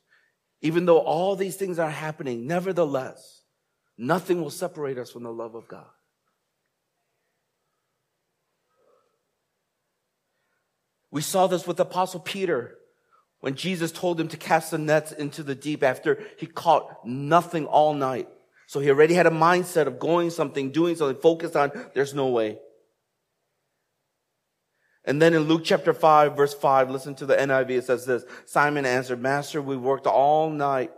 [0.61, 3.42] Even though all these things are happening, nevertheless,
[3.97, 5.86] Nothing will separate us from the love of God.
[11.12, 12.75] We saw this with Apostle Peter
[13.39, 17.67] when Jesus told him to cast the nets into the deep after he caught nothing
[17.67, 18.27] all night.
[18.65, 22.29] So he already had a mindset of going something, doing something, focused on there's no
[22.29, 22.58] way.
[25.06, 28.23] And then in Luke chapter 5, verse 5, listen to the NIV, it says this
[28.45, 30.91] Simon answered, Master, we worked all night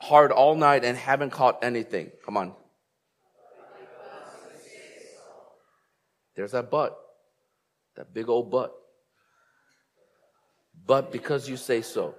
[0.00, 2.10] hard all night and haven't caught anything.
[2.24, 2.54] Come on.
[6.36, 6.98] There's that but.
[7.96, 8.78] That big old but
[10.88, 12.14] but because you say so,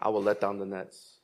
[0.00, 1.16] I will let down the nets.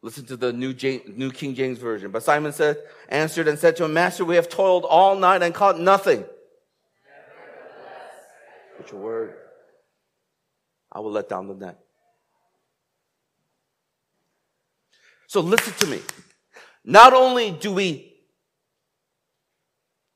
[0.00, 2.10] Listen to the New, James, New King James Version.
[2.10, 5.54] But Simon said, answered and said to him, Master, we have toiled all night and
[5.54, 6.24] caught nothing.
[8.78, 9.34] Put your word.
[10.90, 11.78] I will let down the net.
[15.32, 15.98] So listen to me.
[16.84, 18.12] Not only do we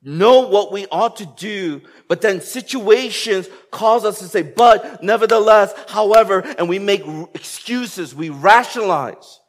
[0.03, 5.73] know what we ought to do, but then situations cause us to say, but nevertheless,
[5.89, 7.03] however, and we make
[7.33, 9.41] excuses, we rationalize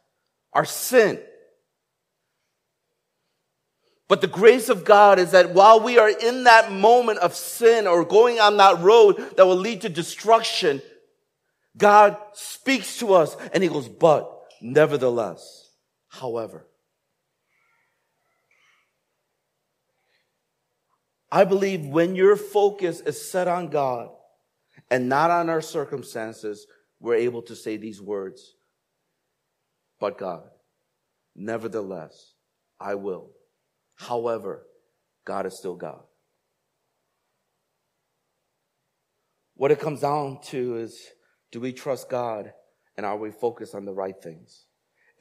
[0.53, 1.19] our sin.
[4.07, 7.87] But the grace of God is that while we are in that moment of sin
[7.87, 10.81] or going on that road that will lead to destruction,
[11.75, 15.69] God speaks to us and he goes, but nevertheless,
[16.07, 16.67] however.
[21.31, 24.09] I believe when your focus is set on God
[24.89, 26.65] and not on our circumstances,
[26.99, 28.55] we're able to say these words.
[29.99, 30.43] But God,
[31.35, 32.33] nevertheless,
[32.79, 33.31] I will.
[33.95, 34.65] However,
[35.25, 36.01] God is still God.
[39.55, 41.01] What it comes down to is,
[41.51, 42.53] do we trust God
[42.97, 44.65] and are we focused on the right things?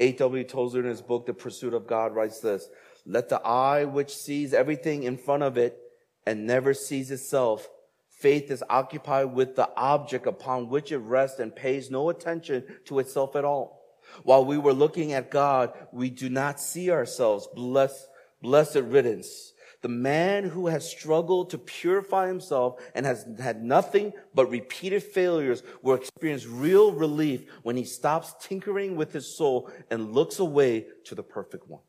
[0.01, 0.45] A.W.
[0.45, 2.69] Tozer in his book, The Pursuit of God, writes this,
[3.07, 5.79] let the eye which sees everything in front of it
[6.27, 7.69] and never sees itself.
[8.11, 12.99] Faith is occupied with the object upon which it rests and pays no attention to
[12.99, 13.83] itself at all.
[14.23, 17.49] While we were looking at God, we do not see ourselves.
[17.55, 18.07] Bless,
[18.43, 19.53] blessed riddance.
[19.83, 25.63] The man who has struggled to purify himself and has had nothing but repeated failures
[25.83, 31.15] will experience real relief when he stops tinkering with his soul and looks away to
[31.15, 31.83] the perfect one.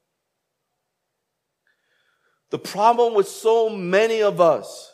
[2.49, 4.93] The problem with so many of us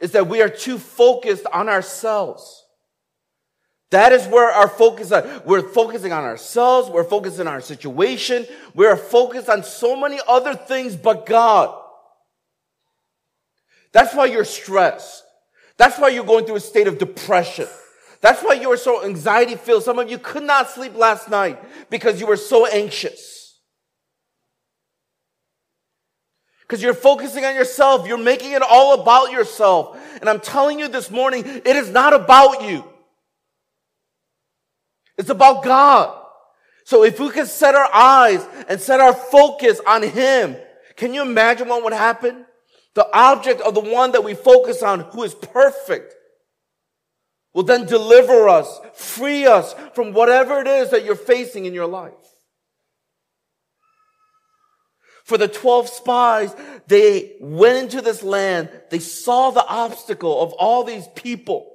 [0.00, 2.64] is that we are too focused on ourselves.
[3.90, 5.42] That is where our focus is.
[5.44, 6.90] We're focusing on ourselves.
[6.90, 8.46] We're focusing on our situation.
[8.74, 11.82] We're focused on so many other things but God.
[13.96, 15.24] That's why you're stressed.
[15.78, 17.66] That's why you're going through a state of depression.
[18.20, 19.84] That's why you are so anxiety filled.
[19.84, 23.58] Some of you could not sleep last night because you were so anxious.
[26.60, 28.06] Because you're focusing on yourself.
[28.06, 29.98] You're making it all about yourself.
[30.20, 32.84] And I'm telling you this morning, it is not about you.
[35.16, 36.22] It's about God.
[36.84, 40.54] So if we can set our eyes and set our focus on Him,
[40.96, 42.44] can you imagine what would happen?
[42.96, 46.14] The object of the one that we focus on, who is perfect,
[47.52, 51.86] will then deliver us, free us from whatever it is that you're facing in your
[51.86, 52.14] life.
[55.24, 56.56] For the 12 spies,
[56.86, 58.70] they went into this land.
[58.90, 61.70] They saw the obstacle of all these people.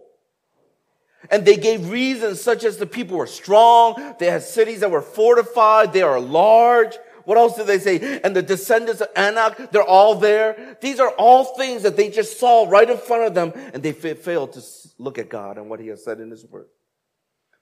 [1.30, 4.16] And they gave reasons such as the people were strong.
[4.20, 5.94] They had cities that were fortified.
[5.94, 6.98] They are large.
[7.32, 8.20] What else did they say?
[8.26, 10.76] And the descendants of Anak, they're all there.
[10.82, 13.94] These are all things that they just saw right in front of them and they
[13.94, 14.62] failed to
[14.98, 16.68] look at God and what he has said in his word.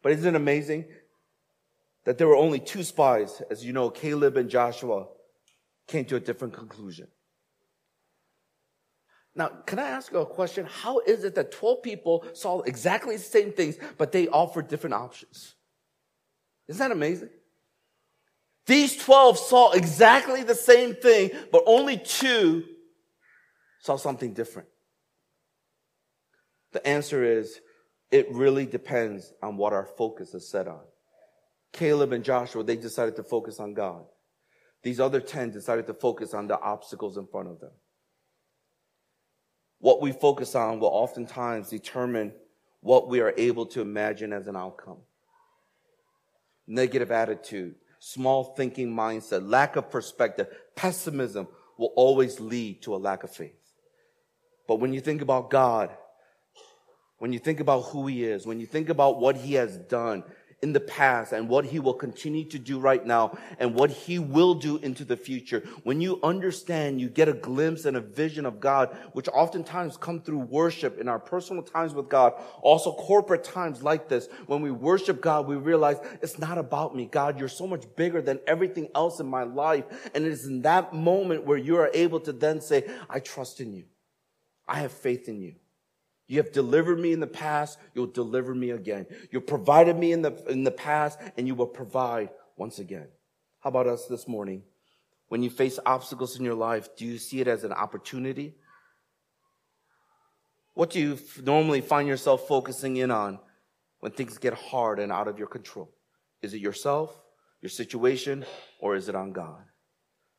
[0.01, 0.85] But isn't it amazing
[2.05, 5.05] that there were only two spies, as you know, Caleb and Joshua,
[5.85, 7.05] came to a different conclusion.
[9.35, 10.65] Now, can I ask you a question?
[10.65, 14.95] How is it that 12 people saw exactly the same things, but they offered different
[14.95, 15.53] options?
[16.67, 17.29] Isn't that amazing?
[18.69, 22.65] These 12 saw exactly the same thing, but only two
[23.79, 24.67] saw something different.
[26.73, 27.61] The answer is
[28.11, 30.81] it really depends on what our focus is set on.
[31.73, 34.03] Caleb and Joshua, they decided to focus on God.
[34.83, 37.73] These other 10 decided to focus on the obstacles in front of them.
[39.79, 42.33] What we focus on will oftentimes determine
[42.81, 44.99] what we are able to imagine as an outcome.
[46.67, 51.47] Negative attitude, small thinking mindset, lack of perspective, pessimism
[51.77, 53.53] will always lead to a lack of faith.
[54.67, 55.91] But when you think about God,
[57.17, 60.23] when you think about who He is, when you think about what He has done,
[60.61, 64.19] in the past and what he will continue to do right now and what he
[64.19, 68.45] will do into the future, when you understand, you get a glimpse and a vision
[68.45, 73.43] of God, which oftentimes come through worship in our personal times with God, also corporate
[73.43, 74.27] times like this.
[74.47, 77.05] When we worship God, we realize it's not about me.
[77.05, 79.85] God, you're so much bigger than everything else in my life.
[80.13, 83.61] And it is in that moment where you are able to then say, I trust
[83.61, 83.85] in you.
[84.67, 85.55] I have faith in you.
[86.29, 87.79] You have delivered me in the past.
[87.95, 89.07] You'll deliver me again.
[89.31, 93.07] You have provided me in the, in the past and you will provide once again.
[93.61, 94.61] How about us this morning?
[95.29, 98.53] When you face obstacles in your life, do you see it as an opportunity?
[100.75, 103.39] What do you f- normally find yourself focusing in on
[103.99, 105.91] when things get hard and out of your control?
[106.43, 107.19] Is it yourself,
[107.59, 108.45] your situation,
[108.79, 109.63] or is it on God?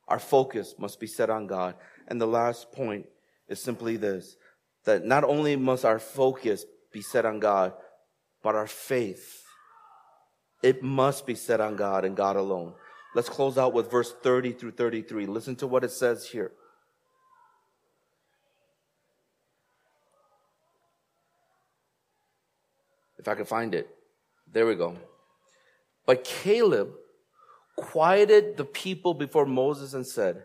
[0.07, 1.75] Our focus must be set on God.
[2.07, 3.07] And the last point
[3.49, 4.37] is simply this
[4.85, 7.73] that not only must our focus be set on God,
[8.43, 9.45] but our faith,
[10.63, 12.75] it must be set on God and God alone.
[13.15, 15.27] Let's close out with verse 30 through 33.
[15.27, 16.53] Listen to what it says here.
[23.19, 23.89] If I can find it.
[24.51, 24.97] There we go.
[26.07, 26.91] But Caleb
[27.77, 30.45] quieted the people before Moses and said,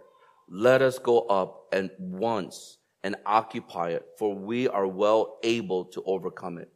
[0.50, 6.02] Let us go up and once and occupy it, for we are well able to
[6.08, 6.72] overcome it.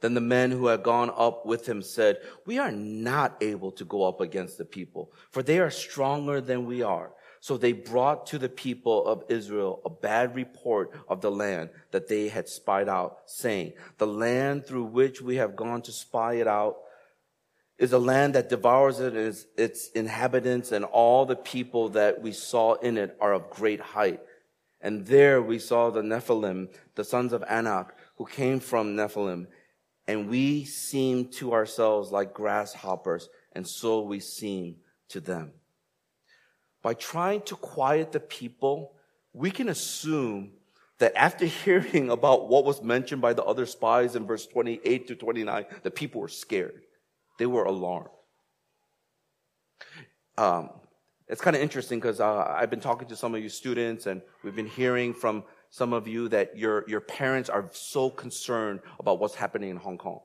[0.00, 3.84] Then the men who had gone up with him said, We are not able to
[3.84, 7.12] go up against the people, for they are stronger than we are.
[7.40, 12.08] So they brought to the people of Israel a bad report of the land that
[12.08, 16.48] they had spied out, saying, The land through which we have gone to spy it
[16.48, 16.78] out
[17.78, 19.14] is a land that devours it,
[19.58, 24.20] its inhabitants, and all the people that we saw in it are of great height.
[24.84, 29.46] And there we saw the Nephilim, the sons of Anak, who came from Nephilim.
[30.06, 34.76] And we seemed to ourselves like grasshoppers, and so we seem
[35.08, 35.52] to them.
[36.82, 38.92] By trying to quiet the people,
[39.32, 40.52] we can assume
[40.98, 45.16] that after hearing about what was mentioned by the other spies in verse 28 to
[45.16, 46.82] 29, the people were scared.
[47.38, 48.10] They were alarmed.
[50.36, 50.68] Um,
[51.28, 54.20] it's kind of interesting because uh, I've been talking to some of you students and
[54.42, 59.18] we've been hearing from some of you that your, your parents are so concerned about
[59.18, 60.20] what's happening in Hong Kong.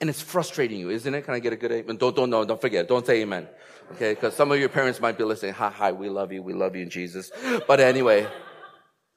[0.00, 1.22] And it's frustrating you, isn't it?
[1.22, 1.96] Can I get a good amen?
[1.96, 2.88] Don't, don't, no, don't forget.
[2.88, 3.46] Don't say amen.
[3.92, 4.14] Okay.
[4.14, 5.52] Cause some of your parents might be listening.
[5.54, 6.42] Hi, hi, we love you.
[6.42, 7.30] We love you in Jesus.
[7.68, 8.26] But anyway,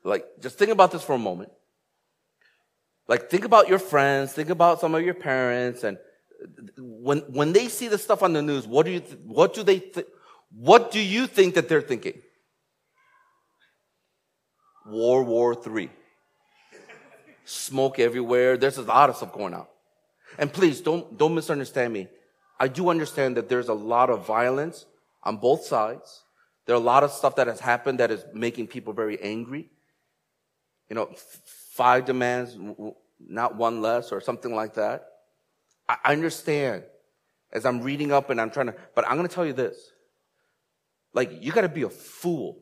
[0.03, 1.51] like, just think about this for a moment.
[3.07, 4.33] Like, think about your friends.
[4.33, 5.97] Think about some of your parents and
[6.77, 9.63] when, when they see the stuff on the news, what do you, th- what do
[9.63, 10.07] they, th-
[10.51, 12.21] what do you think that they're thinking?
[14.85, 15.89] World War Three.
[17.45, 18.57] Smoke everywhere.
[18.57, 19.67] There's a lot of stuff going on.
[20.37, 22.07] And please don't, don't misunderstand me.
[22.59, 24.85] I do understand that there's a lot of violence
[25.23, 26.23] on both sides.
[26.65, 29.69] There are a lot of stuff that has happened that is making people very angry.
[30.89, 32.57] You know, f- five demands,
[33.19, 35.07] not one less or something like that.
[35.87, 36.83] I understand
[37.51, 39.91] as I'm reading up and I'm trying to, but I'm going to tell you this.
[41.13, 42.59] Like, you got to be a fool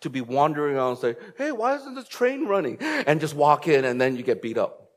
[0.00, 2.76] to be wandering around and say, hey, why isn't this train running?
[2.80, 4.90] And just walk in and then you get beat up.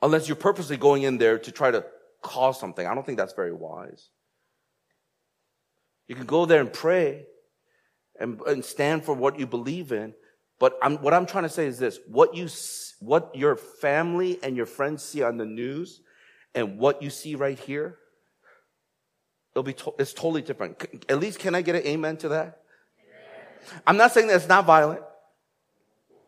[0.00, 1.84] Unless you're purposely going in there to try to
[2.22, 2.86] cause something.
[2.86, 4.08] I don't think that's very wise.
[6.08, 7.26] You can go there and pray
[8.18, 10.14] and, and stand for what you believe in.
[10.58, 11.98] But I'm, what I'm trying to say is this.
[12.06, 12.48] What you
[13.00, 16.00] what your family and your friends see on the news
[16.54, 17.98] and what you see right here,
[19.52, 20.82] it'll be to- it's totally different.
[21.08, 22.62] At least, can I get an amen to that?
[23.86, 25.02] I'm not saying that it's not violent,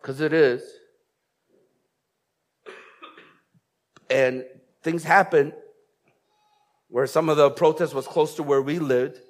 [0.01, 0.63] because it is.
[4.11, 4.45] And
[4.83, 5.53] things happen
[6.89, 9.21] where some of the protest was close to where we lived,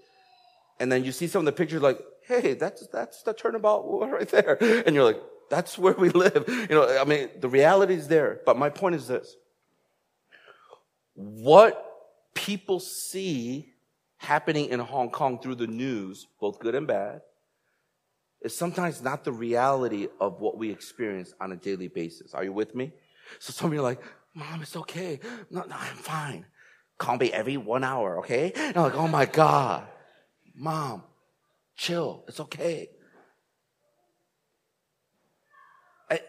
[0.80, 1.98] and then you see some of the pictures like,
[2.28, 5.20] hey, that's that's the turnabout right there, and you're like,
[5.50, 6.44] that's where we live.
[6.46, 8.40] You know, I mean, the reality is there.
[8.44, 9.34] But my point is this.
[11.14, 11.84] What
[12.34, 13.72] people see
[14.18, 17.22] happening in Hong Kong through the news, both good and bad,
[18.42, 22.34] is sometimes not the reality of what we experience on a daily basis.
[22.34, 22.92] Are you with me?
[23.40, 24.00] So some of you are like,
[24.34, 25.18] Mom, it's okay.
[25.50, 26.46] No, no, I'm fine.
[26.98, 28.52] Call me every one hour, okay?
[28.54, 29.86] And I'm like, oh my God.
[30.54, 31.02] Mom,
[31.78, 32.24] chill.
[32.28, 32.90] It's okay.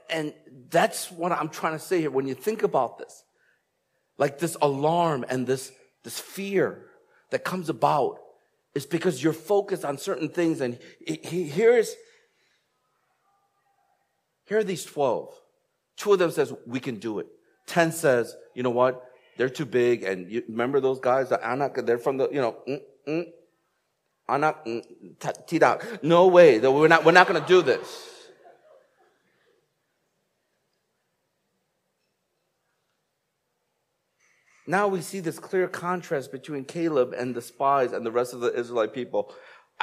[0.09, 0.33] And
[0.69, 2.11] that's what I'm trying to say here.
[2.11, 3.23] When you think about this,
[4.17, 5.71] like this alarm and this,
[6.03, 6.85] this fear
[7.31, 8.19] that comes about
[8.73, 10.61] is because you're focused on certain things.
[10.61, 11.93] And here's,
[14.45, 15.33] here are these 12.
[15.97, 17.27] Two of them says, we can do it.
[17.67, 19.09] 10 says, you know what?
[19.39, 20.03] they're too big.
[20.03, 23.25] And you remember those guys, the Anak, they're from the, you know, mm, mm,
[24.29, 24.83] Anak, mm,
[25.19, 26.03] Tidak.
[26.03, 26.59] No way.
[26.59, 28.09] We're not, we're not going to do this.
[34.69, 38.39] Now we see this clear contrast between Caleb and the spies and the rest of
[38.39, 39.33] the Israelite people.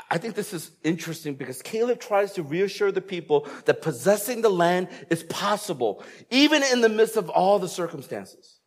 [0.08, 4.48] I think this is interesting because Caleb tries to reassure the people that possessing the
[4.48, 8.60] land is possible, even in the midst of all the circumstances.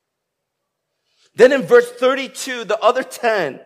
[1.36, 3.61] Then in verse 32, the other 10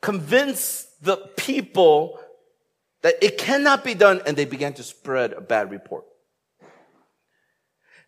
[0.00, 2.18] convince the people
[3.02, 6.04] that it cannot be done and they began to spread a bad report.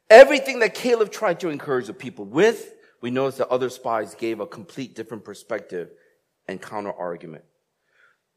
[0.08, 4.40] Everything that Caleb tried to encourage the people with, we notice that other spies gave
[4.40, 5.90] a complete different perspective
[6.48, 7.44] and counter argument.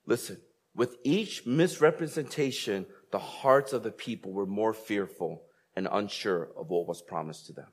[0.05, 0.37] Listen,
[0.75, 5.43] with each misrepresentation, the hearts of the people were more fearful
[5.75, 7.67] and unsure of what was promised to them.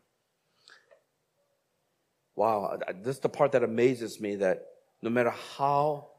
[2.36, 4.64] Wow, this is the part that amazes me that
[5.02, 6.09] no matter how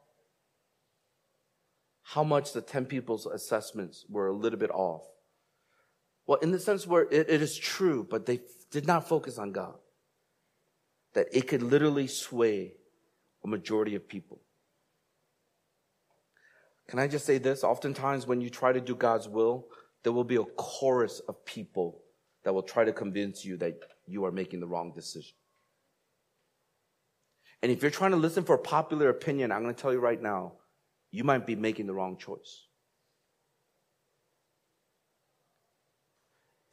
[2.13, 5.03] how much the 10 people's assessments were a little bit off.
[6.27, 9.53] Well, in the sense where it, it is true, but they did not focus on
[9.53, 9.75] God.
[11.13, 12.73] That it could literally sway
[13.45, 14.41] a majority of people.
[16.89, 17.63] Can I just say this?
[17.63, 19.67] Oftentimes, when you try to do God's will,
[20.03, 22.01] there will be a chorus of people
[22.43, 25.35] that will try to convince you that you are making the wrong decision.
[27.63, 30.21] And if you're trying to listen for popular opinion, I'm going to tell you right
[30.21, 30.55] now,
[31.11, 32.65] you might be making the wrong choice.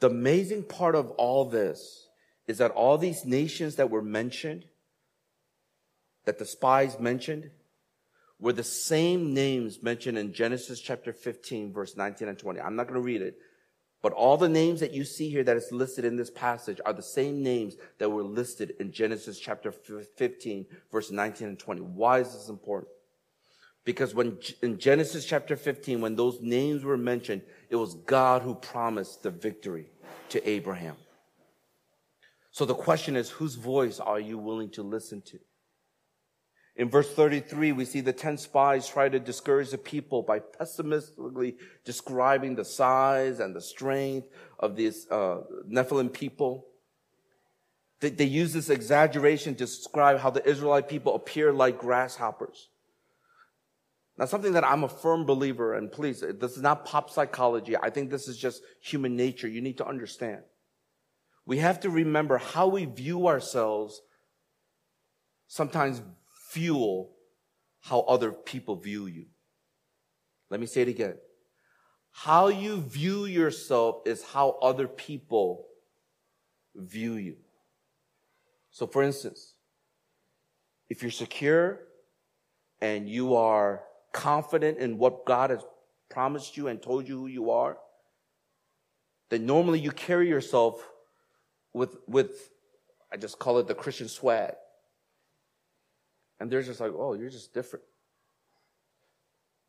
[0.01, 2.09] The amazing part of all this
[2.47, 4.65] is that all these nations that were mentioned,
[6.25, 7.51] that the spies mentioned,
[8.39, 12.61] were the same names mentioned in Genesis chapter 15, verse 19 and 20.
[12.61, 13.39] I'm not going to read it,
[14.01, 16.93] but all the names that you see here that is listed in this passage are
[16.93, 21.81] the same names that were listed in Genesis chapter 15, verse 19 and 20.
[21.81, 22.93] Why is this important?
[23.89, 28.55] Because when in Genesis chapter 15, when those names were mentioned, it was God who
[28.55, 29.87] promised the victory
[30.29, 30.97] to Abraham.
[32.51, 35.39] So the question is, whose voice are you willing to listen to?
[36.77, 41.57] In verse 33, we see the 10 spies try to discourage the people by pessimistically
[41.87, 44.29] describing the size and the strength
[44.59, 46.67] of these uh, Nephilim people.
[48.01, 52.69] They, they use this exaggeration to describe how the Israelite people appear like grasshoppers.
[54.19, 57.77] Now, something that I'm a firm believer, and please, this is not pop psychology.
[57.77, 59.47] I think this is just human nature.
[59.47, 60.43] You need to understand.
[61.47, 64.03] We have to remember how we view ourselves
[65.47, 66.03] sometimes
[66.51, 67.13] fuel
[67.81, 69.27] how other people view you.
[70.51, 71.15] Let me say it again.
[72.11, 75.67] How you view yourself is how other people
[76.75, 77.37] view you.
[78.71, 79.55] So for instance,
[80.89, 81.81] if you're secure
[82.81, 85.65] and you are confident in what God has
[86.11, 87.79] promised you and told you who you are,
[89.31, 90.87] then normally you carry yourself
[91.75, 92.51] with, with,
[93.13, 94.55] I just call it the Christian swag.
[96.41, 97.85] And they're just like, oh, you're just different.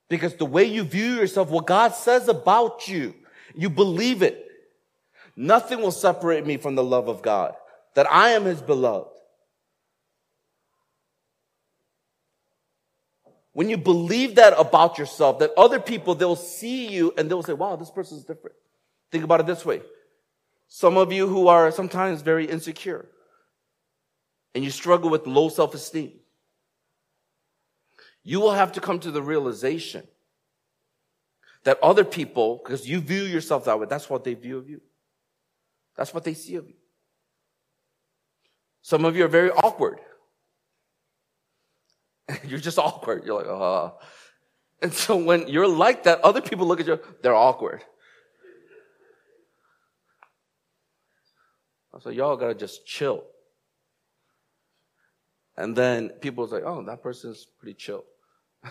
[0.09, 3.13] Because the way you view yourself, what God says about you,
[3.55, 4.45] you believe it.
[5.35, 7.53] Nothing will separate me from the love of God,
[7.95, 9.18] that I am his beloved.
[13.60, 17.51] When you believe that about yourself, that other people, they'll see you and they'll say,
[17.51, 18.55] wow, this person's different.
[19.12, 19.82] Think about it this way.
[20.70, 23.10] Some of you who are sometimes very insecure
[24.55, 26.14] and you struggle with low self-esteem
[28.24, 30.07] you will have to come to the realization
[31.66, 34.80] that other people, because you view yourself that way, that's what they view of you.
[35.97, 36.76] That's what they see of you.
[38.82, 39.99] Some of you are very awkward.
[42.47, 43.25] you're just awkward.
[43.25, 43.91] You're like, uh.
[44.82, 47.84] And so when you're like that, other people look at you, they're awkward.
[52.01, 53.25] So y'all gotta just chill.
[55.57, 58.05] And then people say, oh, that person's pretty chill.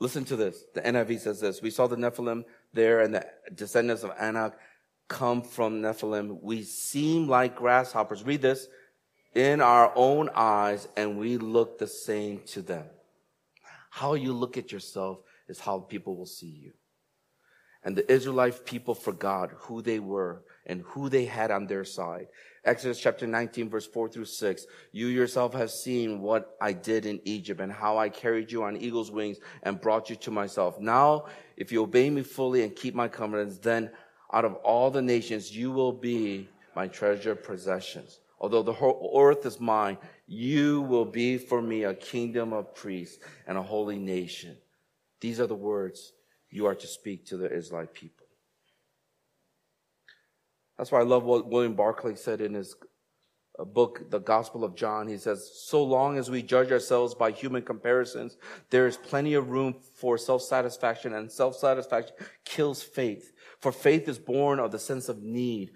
[0.00, 0.64] Listen to this.
[0.74, 1.62] The NIV says this.
[1.62, 4.58] We saw the Nephilim there and the descendants of Anak
[5.06, 6.42] come from Nephilim.
[6.42, 8.24] We seem like grasshoppers.
[8.24, 8.66] Read this.
[9.34, 12.84] In our own eyes, and we look the same to them.
[13.90, 16.72] How you look at yourself is how people will see you.
[17.84, 22.28] And the Israelite people forgot who they were and who they had on their side.
[22.64, 24.66] Exodus chapter 19 verse 4 through 6.
[24.92, 28.76] You yourself have seen what I did in Egypt and how I carried you on
[28.76, 30.78] eagle's wings and brought you to myself.
[30.78, 31.26] Now,
[31.56, 33.90] if you obey me fully and keep my covenants, then
[34.32, 38.20] out of all the nations, you will be my treasure possessions.
[38.42, 43.24] Although the whole earth is mine, you will be for me a kingdom of priests
[43.46, 44.56] and a holy nation.
[45.20, 46.12] These are the words
[46.50, 48.26] you are to speak to the Israelite people.
[50.76, 52.74] That's why I love what William Barclay said in his
[53.58, 55.06] book, The Gospel of John.
[55.06, 58.36] He says, So long as we judge ourselves by human comparisons,
[58.70, 63.32] there is plenty of room for self satisfaction, and self satisfaction kills faith.
[63.60, 65.70] For faith is born of the sense of need.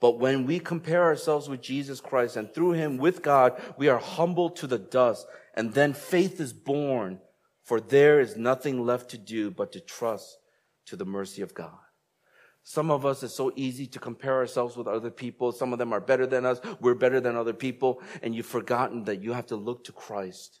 [0.00, 3.98] But when we compare ourselves with Jesus Christ and through him with God, we are
[3.98, 5.26] humbled to the dust.
[5.54, 7.20] And then faith is born,
[7.64, 10.38] for there is nothing left to do but to trust
[10.86, 11.78] to the mercy of God.
[12.62, 15.52] Some of us, it's so easy to compare ourselves with other people.
[15.52, 16.60] Some of them are better than us.
[16.80, 18.02] We're better than other people.
[18.22, 20.60] And you've forgotten that you have to look to Christ.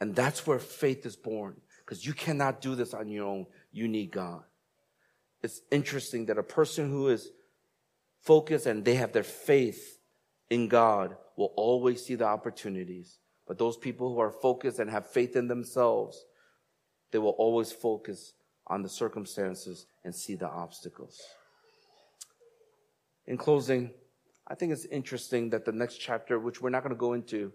[0.00, 1.60] And that's where faith is born.
[1.84, 3.46] Because you cannot do this on your own.
[3.70, 4.42] You need God.
[5.42, 7.30] It's interesting that a person who is
[8.20, 9.98] focused and they have their faith
[10.50, 13.18] in God will always see the opportunities.
[13.46, 16.24] But those people who are focused and have faith in themselves,
[17.10, 18.34] they will always focus
[18.66, 21.20] on the circumstances and see the obstacles.
[23.26, 23.90] In closing,
[24.46, 27.52] I think it's interesting that the next chapter, which we're not going to go into,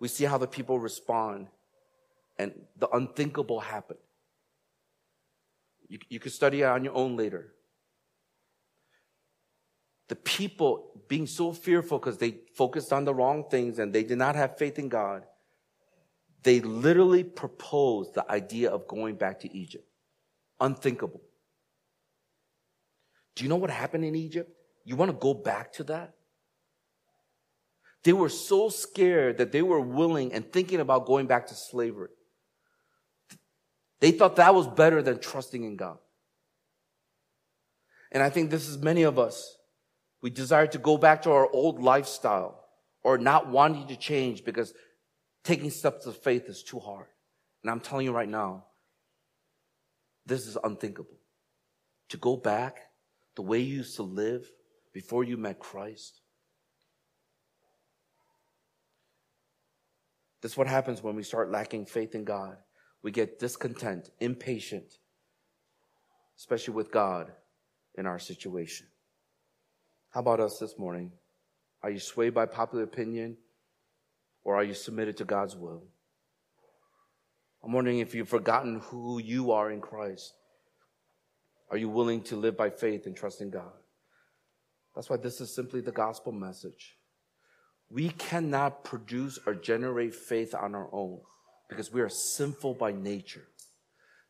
[0.00, 1.48] we see how the people respond
[2.38, 3.98] and the unthinkable happened.
[5.88, 7.52] You, you could study it on your own later
[10.08, 14.18] the people being so fearful because they focused on the wrong things and they did
[14.18, 15.24] not have faith in God,
[16.42, 19.84] they literally proposed the idea of going back to Egypt.
[20.60, 21.20] Unthinkable.
[23.34, 24.50] Do you know what happened in Egypt?
[24.84, 26.14] You want to go back to that?
[28.02, 32.08] They were so scared that they were willing and thinking about going back to slavery.
[34.00, 35.98] They thought that was better than trusting in God.
[38.10, 39.57] And I think this is many of us
[40.20, 42.64] we desire to go back to our old lifestyle
[43.02, 44.74] or not wanting to change because
[45.44, 47.06] taking steps of faith is too hard.
[47.62, 48.64] And I'm telling you right now,
[50.26, 51.18] this is unthinkable.
[52.10, 52.78] To go back
[53.36, 54.50] the way you used to live
[54.92, 56.20] before you met Christ.
[60.40, 62.56] That's what happens when we start lacking faith in God.
[63.02, 64.98] We get discontent, impatient,
[66.36, 67.32] especially with God
[67.96, 68.86] in our situation.
[70.10, 71.12] How about us this morning?
[71.82, 73.36] Are you swayed by popular opinion
[74.42, 75.84] or are you submitted to God's will?
[77.62, 80.32] I'm wondering if you've forgotten who you are in Christ.
[81.70, 83.72] Are you willing to live by faith and trust in God?
[84.94, 86.96] That's why this is simply the gospel message.
[87.90, 91.20] We cannot produce or generate faith on our own
[91.68, 93.46] because we are sinful by nature.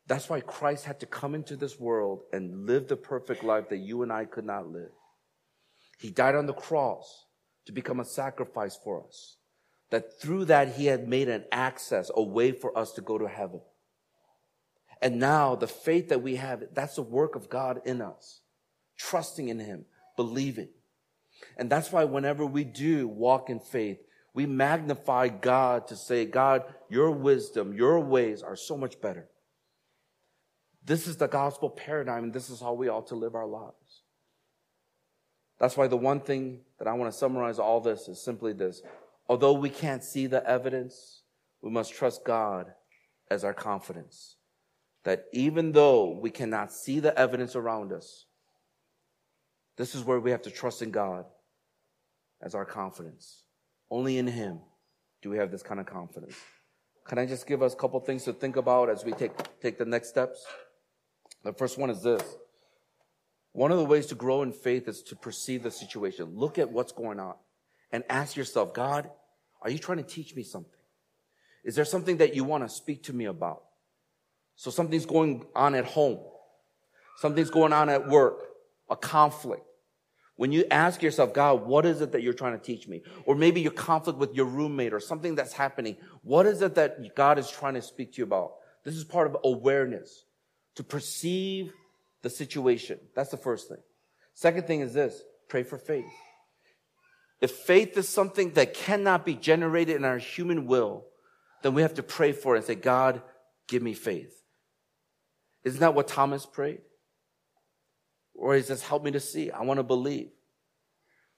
[0.09, 3.79] That's why Christ had to come into this world and live the perfect life that
[3.79, 4.91] you and I could not live.
[5.99, 7.27] He died on the cross
[7.67, 9.37] to become a sacrifice for us.
[9.91, 13.29] That through that, he had made an access, a way for us to go to
[13.29, 13.61] heaven.
[15.03, 18.41] And now the faith that we have, that's the work of God in us.
[18.97, 19.85] Trusting in him,
[20.17, 20.69] believing.
[21.57, 23.99] And that's why whenever we do walk in faith,
[24.35, 29.29] we magnify God to say, God, your wisdom, your ways are so much better.
[30.85, 33.75] This is the gospel paradigm, and this is how we ought to live our lives.
[35.59, 38.83] That's why the one thing that I want to summarize all this is simply this.
[39.29, 41.23] Although we can't see the evidence,
[41.63, 42.73] we must trust God
[43.31, 44.37] as our confidence.
[45.05, 48.27] That even though we cannot see the evidence around us,
[49.77, 51.25] this is where we have to trust in God
[52.43, 53.43] as our confidence.
[53.91, 54.61] Only in Him
[55.23, 56.37] do we have this kind of confidence.
[57.07, 59.79] Can I just give us a couple things to think about as we take, take
[59.79, 60.45] the next steps?
[61.43, 62.23] The first one is this.
[63.59, 66.37] One of the ways to grow in faith is to perceive the situation.
[66.37, 67.35] Look at what's going on
[67.91, 69.11] and ask yourself, God,
[69.61, 70.79] are you trying to teach me something?
[71.65, 73.65] Is there something that you want to speak to me about?
[74.55, 76.21] So something's going on at home.
[77.17, 78.45] Something's going on at work,
[78.89, 79.65] a conflict.
[80.37, 83.03] When you ask yourself, God, what is it that you're trying to teach me?
[83.25, 85.97] Or maybe your conflict with your roommate or something that's happening.
[86.23, 88.53] What is it that God is trying to speak to you about?
[88.85, 90.27] This is part of awareness
[90.77, 91.73] to perceive
[92.23, 92.99] the situation.
[93.15, 93.79] That's the first thing.
[94.35, 96.05] Second thing is this pray for faith.
[97.41, 101.05] If faith is something that cannot be generated in our human will,
[101.63, 103.23] then we have to pray for it and say, God,
[103.69, 104.35] give me faith.
[105.65, 106.81] Isn't that what Thomas prayed?
[108.35, 109.51] Or he says, help me to see.
[109.51, 110.31] I want to believe.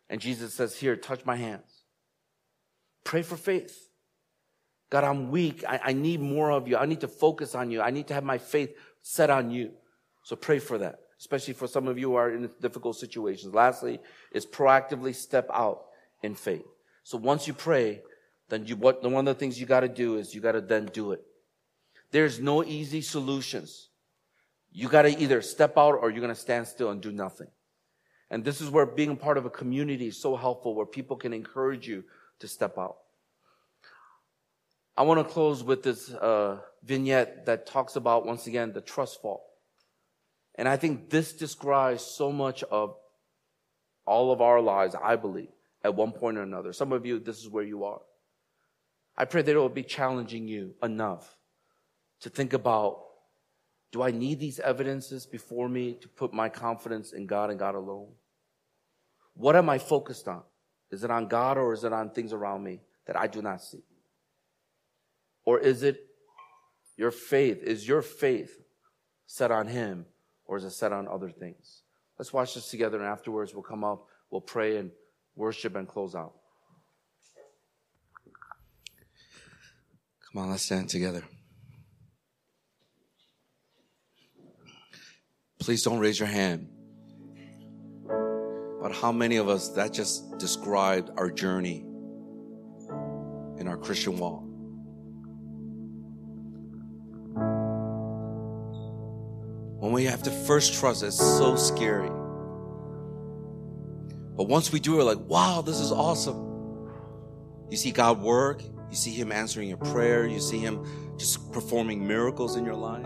[0.09, 1.83] And Jesus says, here, touch my hands.
[3.05, 3.89] Pray for faith.
[4.91, 5.65] God, I'm weak.
[5.67, 6.77] I, I need more of you.
[6.77, 7.81] I need to focus on you.
[7.81, 9.73] I need to have my faith set on you.
[10.23, 13.55] So pray for that, especially for some of you who are in difficult situations.
[13.55, 14.01] Lastly,
[14.33, 15.87] is proactively step out
[16.23, 16.67] in faith.
[17.03, 18.03] So once you pray,
[18.49, 20.61] then you, what, one of the things you got to do is you got to
[20.61, 21.23] then do it.
[22.11, 23.89] There's no easy solutions.
[24.73, 27.49] You got to either step out or you're going to stand still and do nothing.
[28.31, 31.33] And this is where being part of a community is so helpful, where people can
[31.33, 32.05] encourage you
[32.39, 32.97] to step out.
[34.97, 39.21] I want to close with this uh, vignette that talks about, once again, the trust
[39.23, 39.50] fall.
[40.57, 42.97] And I think this describes so much of
[44.07, 45.51] all of our lives, I believe,
[45.85, 46.73] at one point or another.
[46.73, 48.01] Some of you, this is where you are.
[49.17, 51.37] I pray that it will be challenging you enough
[52.21, 53.05] to think about
[53.93, 57.75] do I need these evidences before me to put my confidence in God and God
[57.75, 58.13] alone?
[59.35, 60.43] What am I focused on?
[60.91, 63.63] Is it on God or is it on things around me that I do not
[63.63, 63.83] see?
[65.45, 66.07] Or is it
[66.97, 67.63] your faith?
[67.63, 68.57] Is your faith
[69.27, 70.07] set on Him
[70.51, 71.83] or is it set on other things?
[72.19, 74.91] Let's watch this together and afterwards we'll come up, we'll pray and
[75.37, 76.33] worship and close out.
[80.33, 81.23] Come on, let's stand together.
[85.61, 86.69] Please don't raise your hand.
[88.83, 91.85] But how many of us that just described our journey
[93.57, 94.50] in our Christian walk?
[100.01, 102.09] We have to first trust, it's so scary.
[104.35, 106.89] But once we do it, like, wow, this is awesome.
[107.69, 110.87] You see God work, you see Him answering your prayer, you see Him
[111.19, 113.05] just performing miracles in your life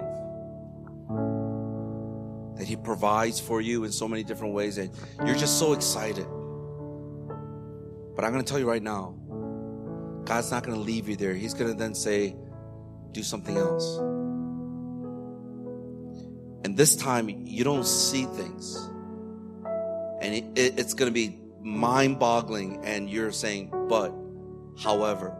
[2.59, 4.95] that He provides for you in so many different ways, and
[5.27, 6.29] you're just so excited.
[8.15, 9.17] But I'm going to tell you right now,
[10.25, 11.35] God's not going to leave you there.
[11.35, 12.37] He's going to then say,
[13.11, 13.99] do something else.
[16.65, 18.77] And this time, you don't see things.
[20.23, 24.15] And it, it, it's going to be mind boggling, and you're saying, but,
[24.83, 25.37] however,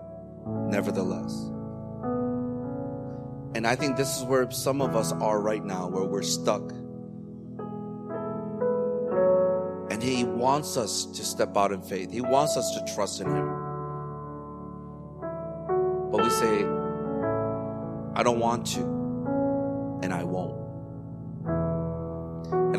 [0.47, 1.33] nevertheless.
[3.55, 6.71] And I think this is where some of us are right now, where we're stuck.
[9.91, 12.13] And He wants us to step out in faith.
[12.13, 13.49] He wants us to trust in Him.
[16.11, 16.65] But we say,
[18.15, 18.81] I don't want to,
[20.03, 20.64] and I won't.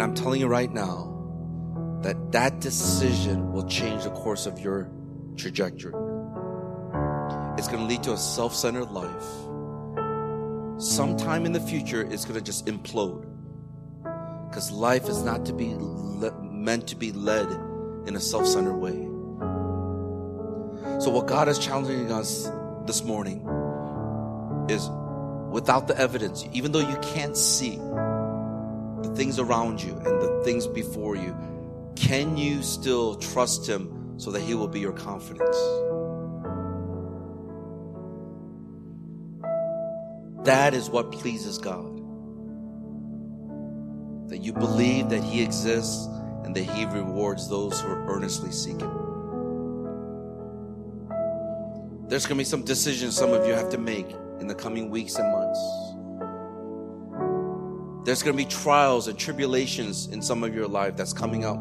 [0.05, 4.87] I'm telling you right now that that decision will change the course of your
[5.35, 5.95] trajectory.
[7.57, 9.25] It's going to lead to a self centered life.
[10.79, 13.25] Sometime in the future, it's going to just implode.
[14.47, 17.47] Because life is not to be le- meant to be led
[18.07, 19.07] in a self centered way.
[21.01, 22.47] So, what God is challenging us
[22.85, 23.39] this morning
[24.69, 24.87] is
[25.49, 27.79] without the evidence, even though you can't see
[29.15, 31.35] things around you and the things before you,
[31.95, 35.57] can you still trust Him so that He will be your confidence?
[40.45, 41.95] That is what pleases God.
[44.29, 46.07] That you believe that He exists
[46.43, 49.05] and that He rewards those who earnestly seek Him.
[52.07, 54.07] There's going to be some decisions some of you have to make
[54.39, 55.59] in the coming weeks and months.
[58.05, 61.57] There's going to be trials and tribulations in some of your life that's coming up.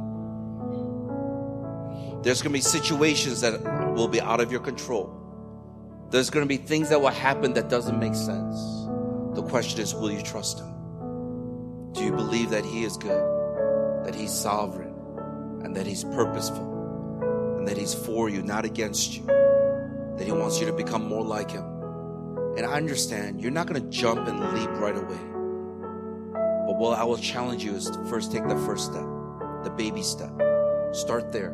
[2.23, 3.63] There's going to be situations that
[3.95, 5.11] will be out of your control.
[6.11, 8.59] There's going to be things that will happen that doesn't make sense.
[9.35, 10.71] The question is, will you trust him?
[11.93, 13.25] Do you believe that he is good,
[14.05, 14.95] that he's sovereign,
[15.65, 20.61] and that he's purposeful, and that he's for you, not against you, that he wants
[20.61, 21.65] you to become more like him?
[22.59, 25.34] And I understand you're not going to jump and leap right away.
[26.77, 29.05] What I will challenge you is to first take the first step,
[29.63, 30.33] the baby step.
[30.93, 31.51] Start there.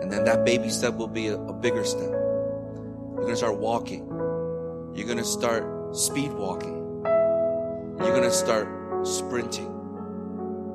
[0.00, 2.10] And then that baby step will be a, a bigger step.
[2.10, 4.06] You're going to start walking.
[4.94, 6.76] You're going to start speed walking.
[7.98, 8.68] You're going to start
[9.04, 9.72] sprinting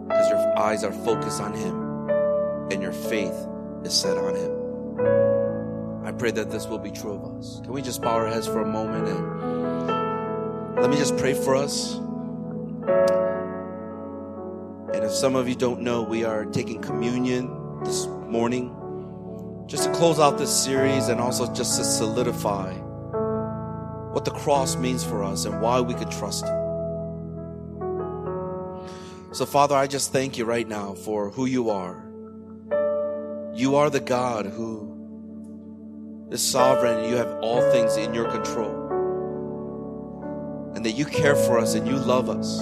[0.07, 2.09] because your eyes are focused on Him
[2.71, 3.47] and your faith
[3.85, 6.05] is set on Him.
[6.05, 7.61] I pray that this will be true of us.
[7.63, 11.55] Can we just bow our heads for a moment and let me just pray for
[11.55, 12.01] us?
[15.11, 18.73] If some of you don't know, we are taking communion this morning
[19.67, 22.71] just to close out this series and also just to solidify
[24.13, 26.55] what the cross means for us and why we could trust Him.
[29.33, 32.01] So, Father, I just thank you right now for who you are.
[33.53, 38.71] You are the God who is sovereign and you have all things in your control.
[40.73, 42.61] And that you care for us and you love us.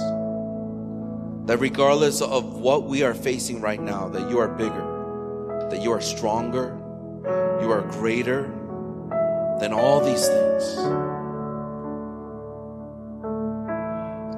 [1.49, 5.91] That regardless of what we are facing right now, that you are bigger, that you
[5.91, 6.77] are stronger,
[7.59, 8.43] You are greater
[9.59, 10.75] than all these things.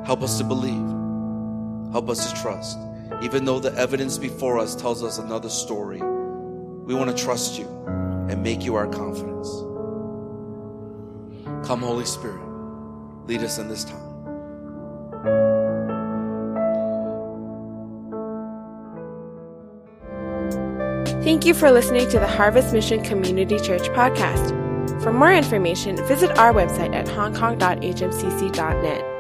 [0.07, 1.91] Help us to believe.
[1.91, 2.79] Help us to trust.
[3.21, 7.67] Even though the evidence before us tells us another story, we want to trust you
[8.29, 9.49] and make you our confidence.
[11.67, 12.41] Come, Holy Spirit,
[13.27, 15.60] lead us in this time.
[21.31, 24.51] Thank you for listening to the Harvest Mission Community Church podcast.
[25.01, 29.10] For more information, visit our website at hongkong.hmcc.net.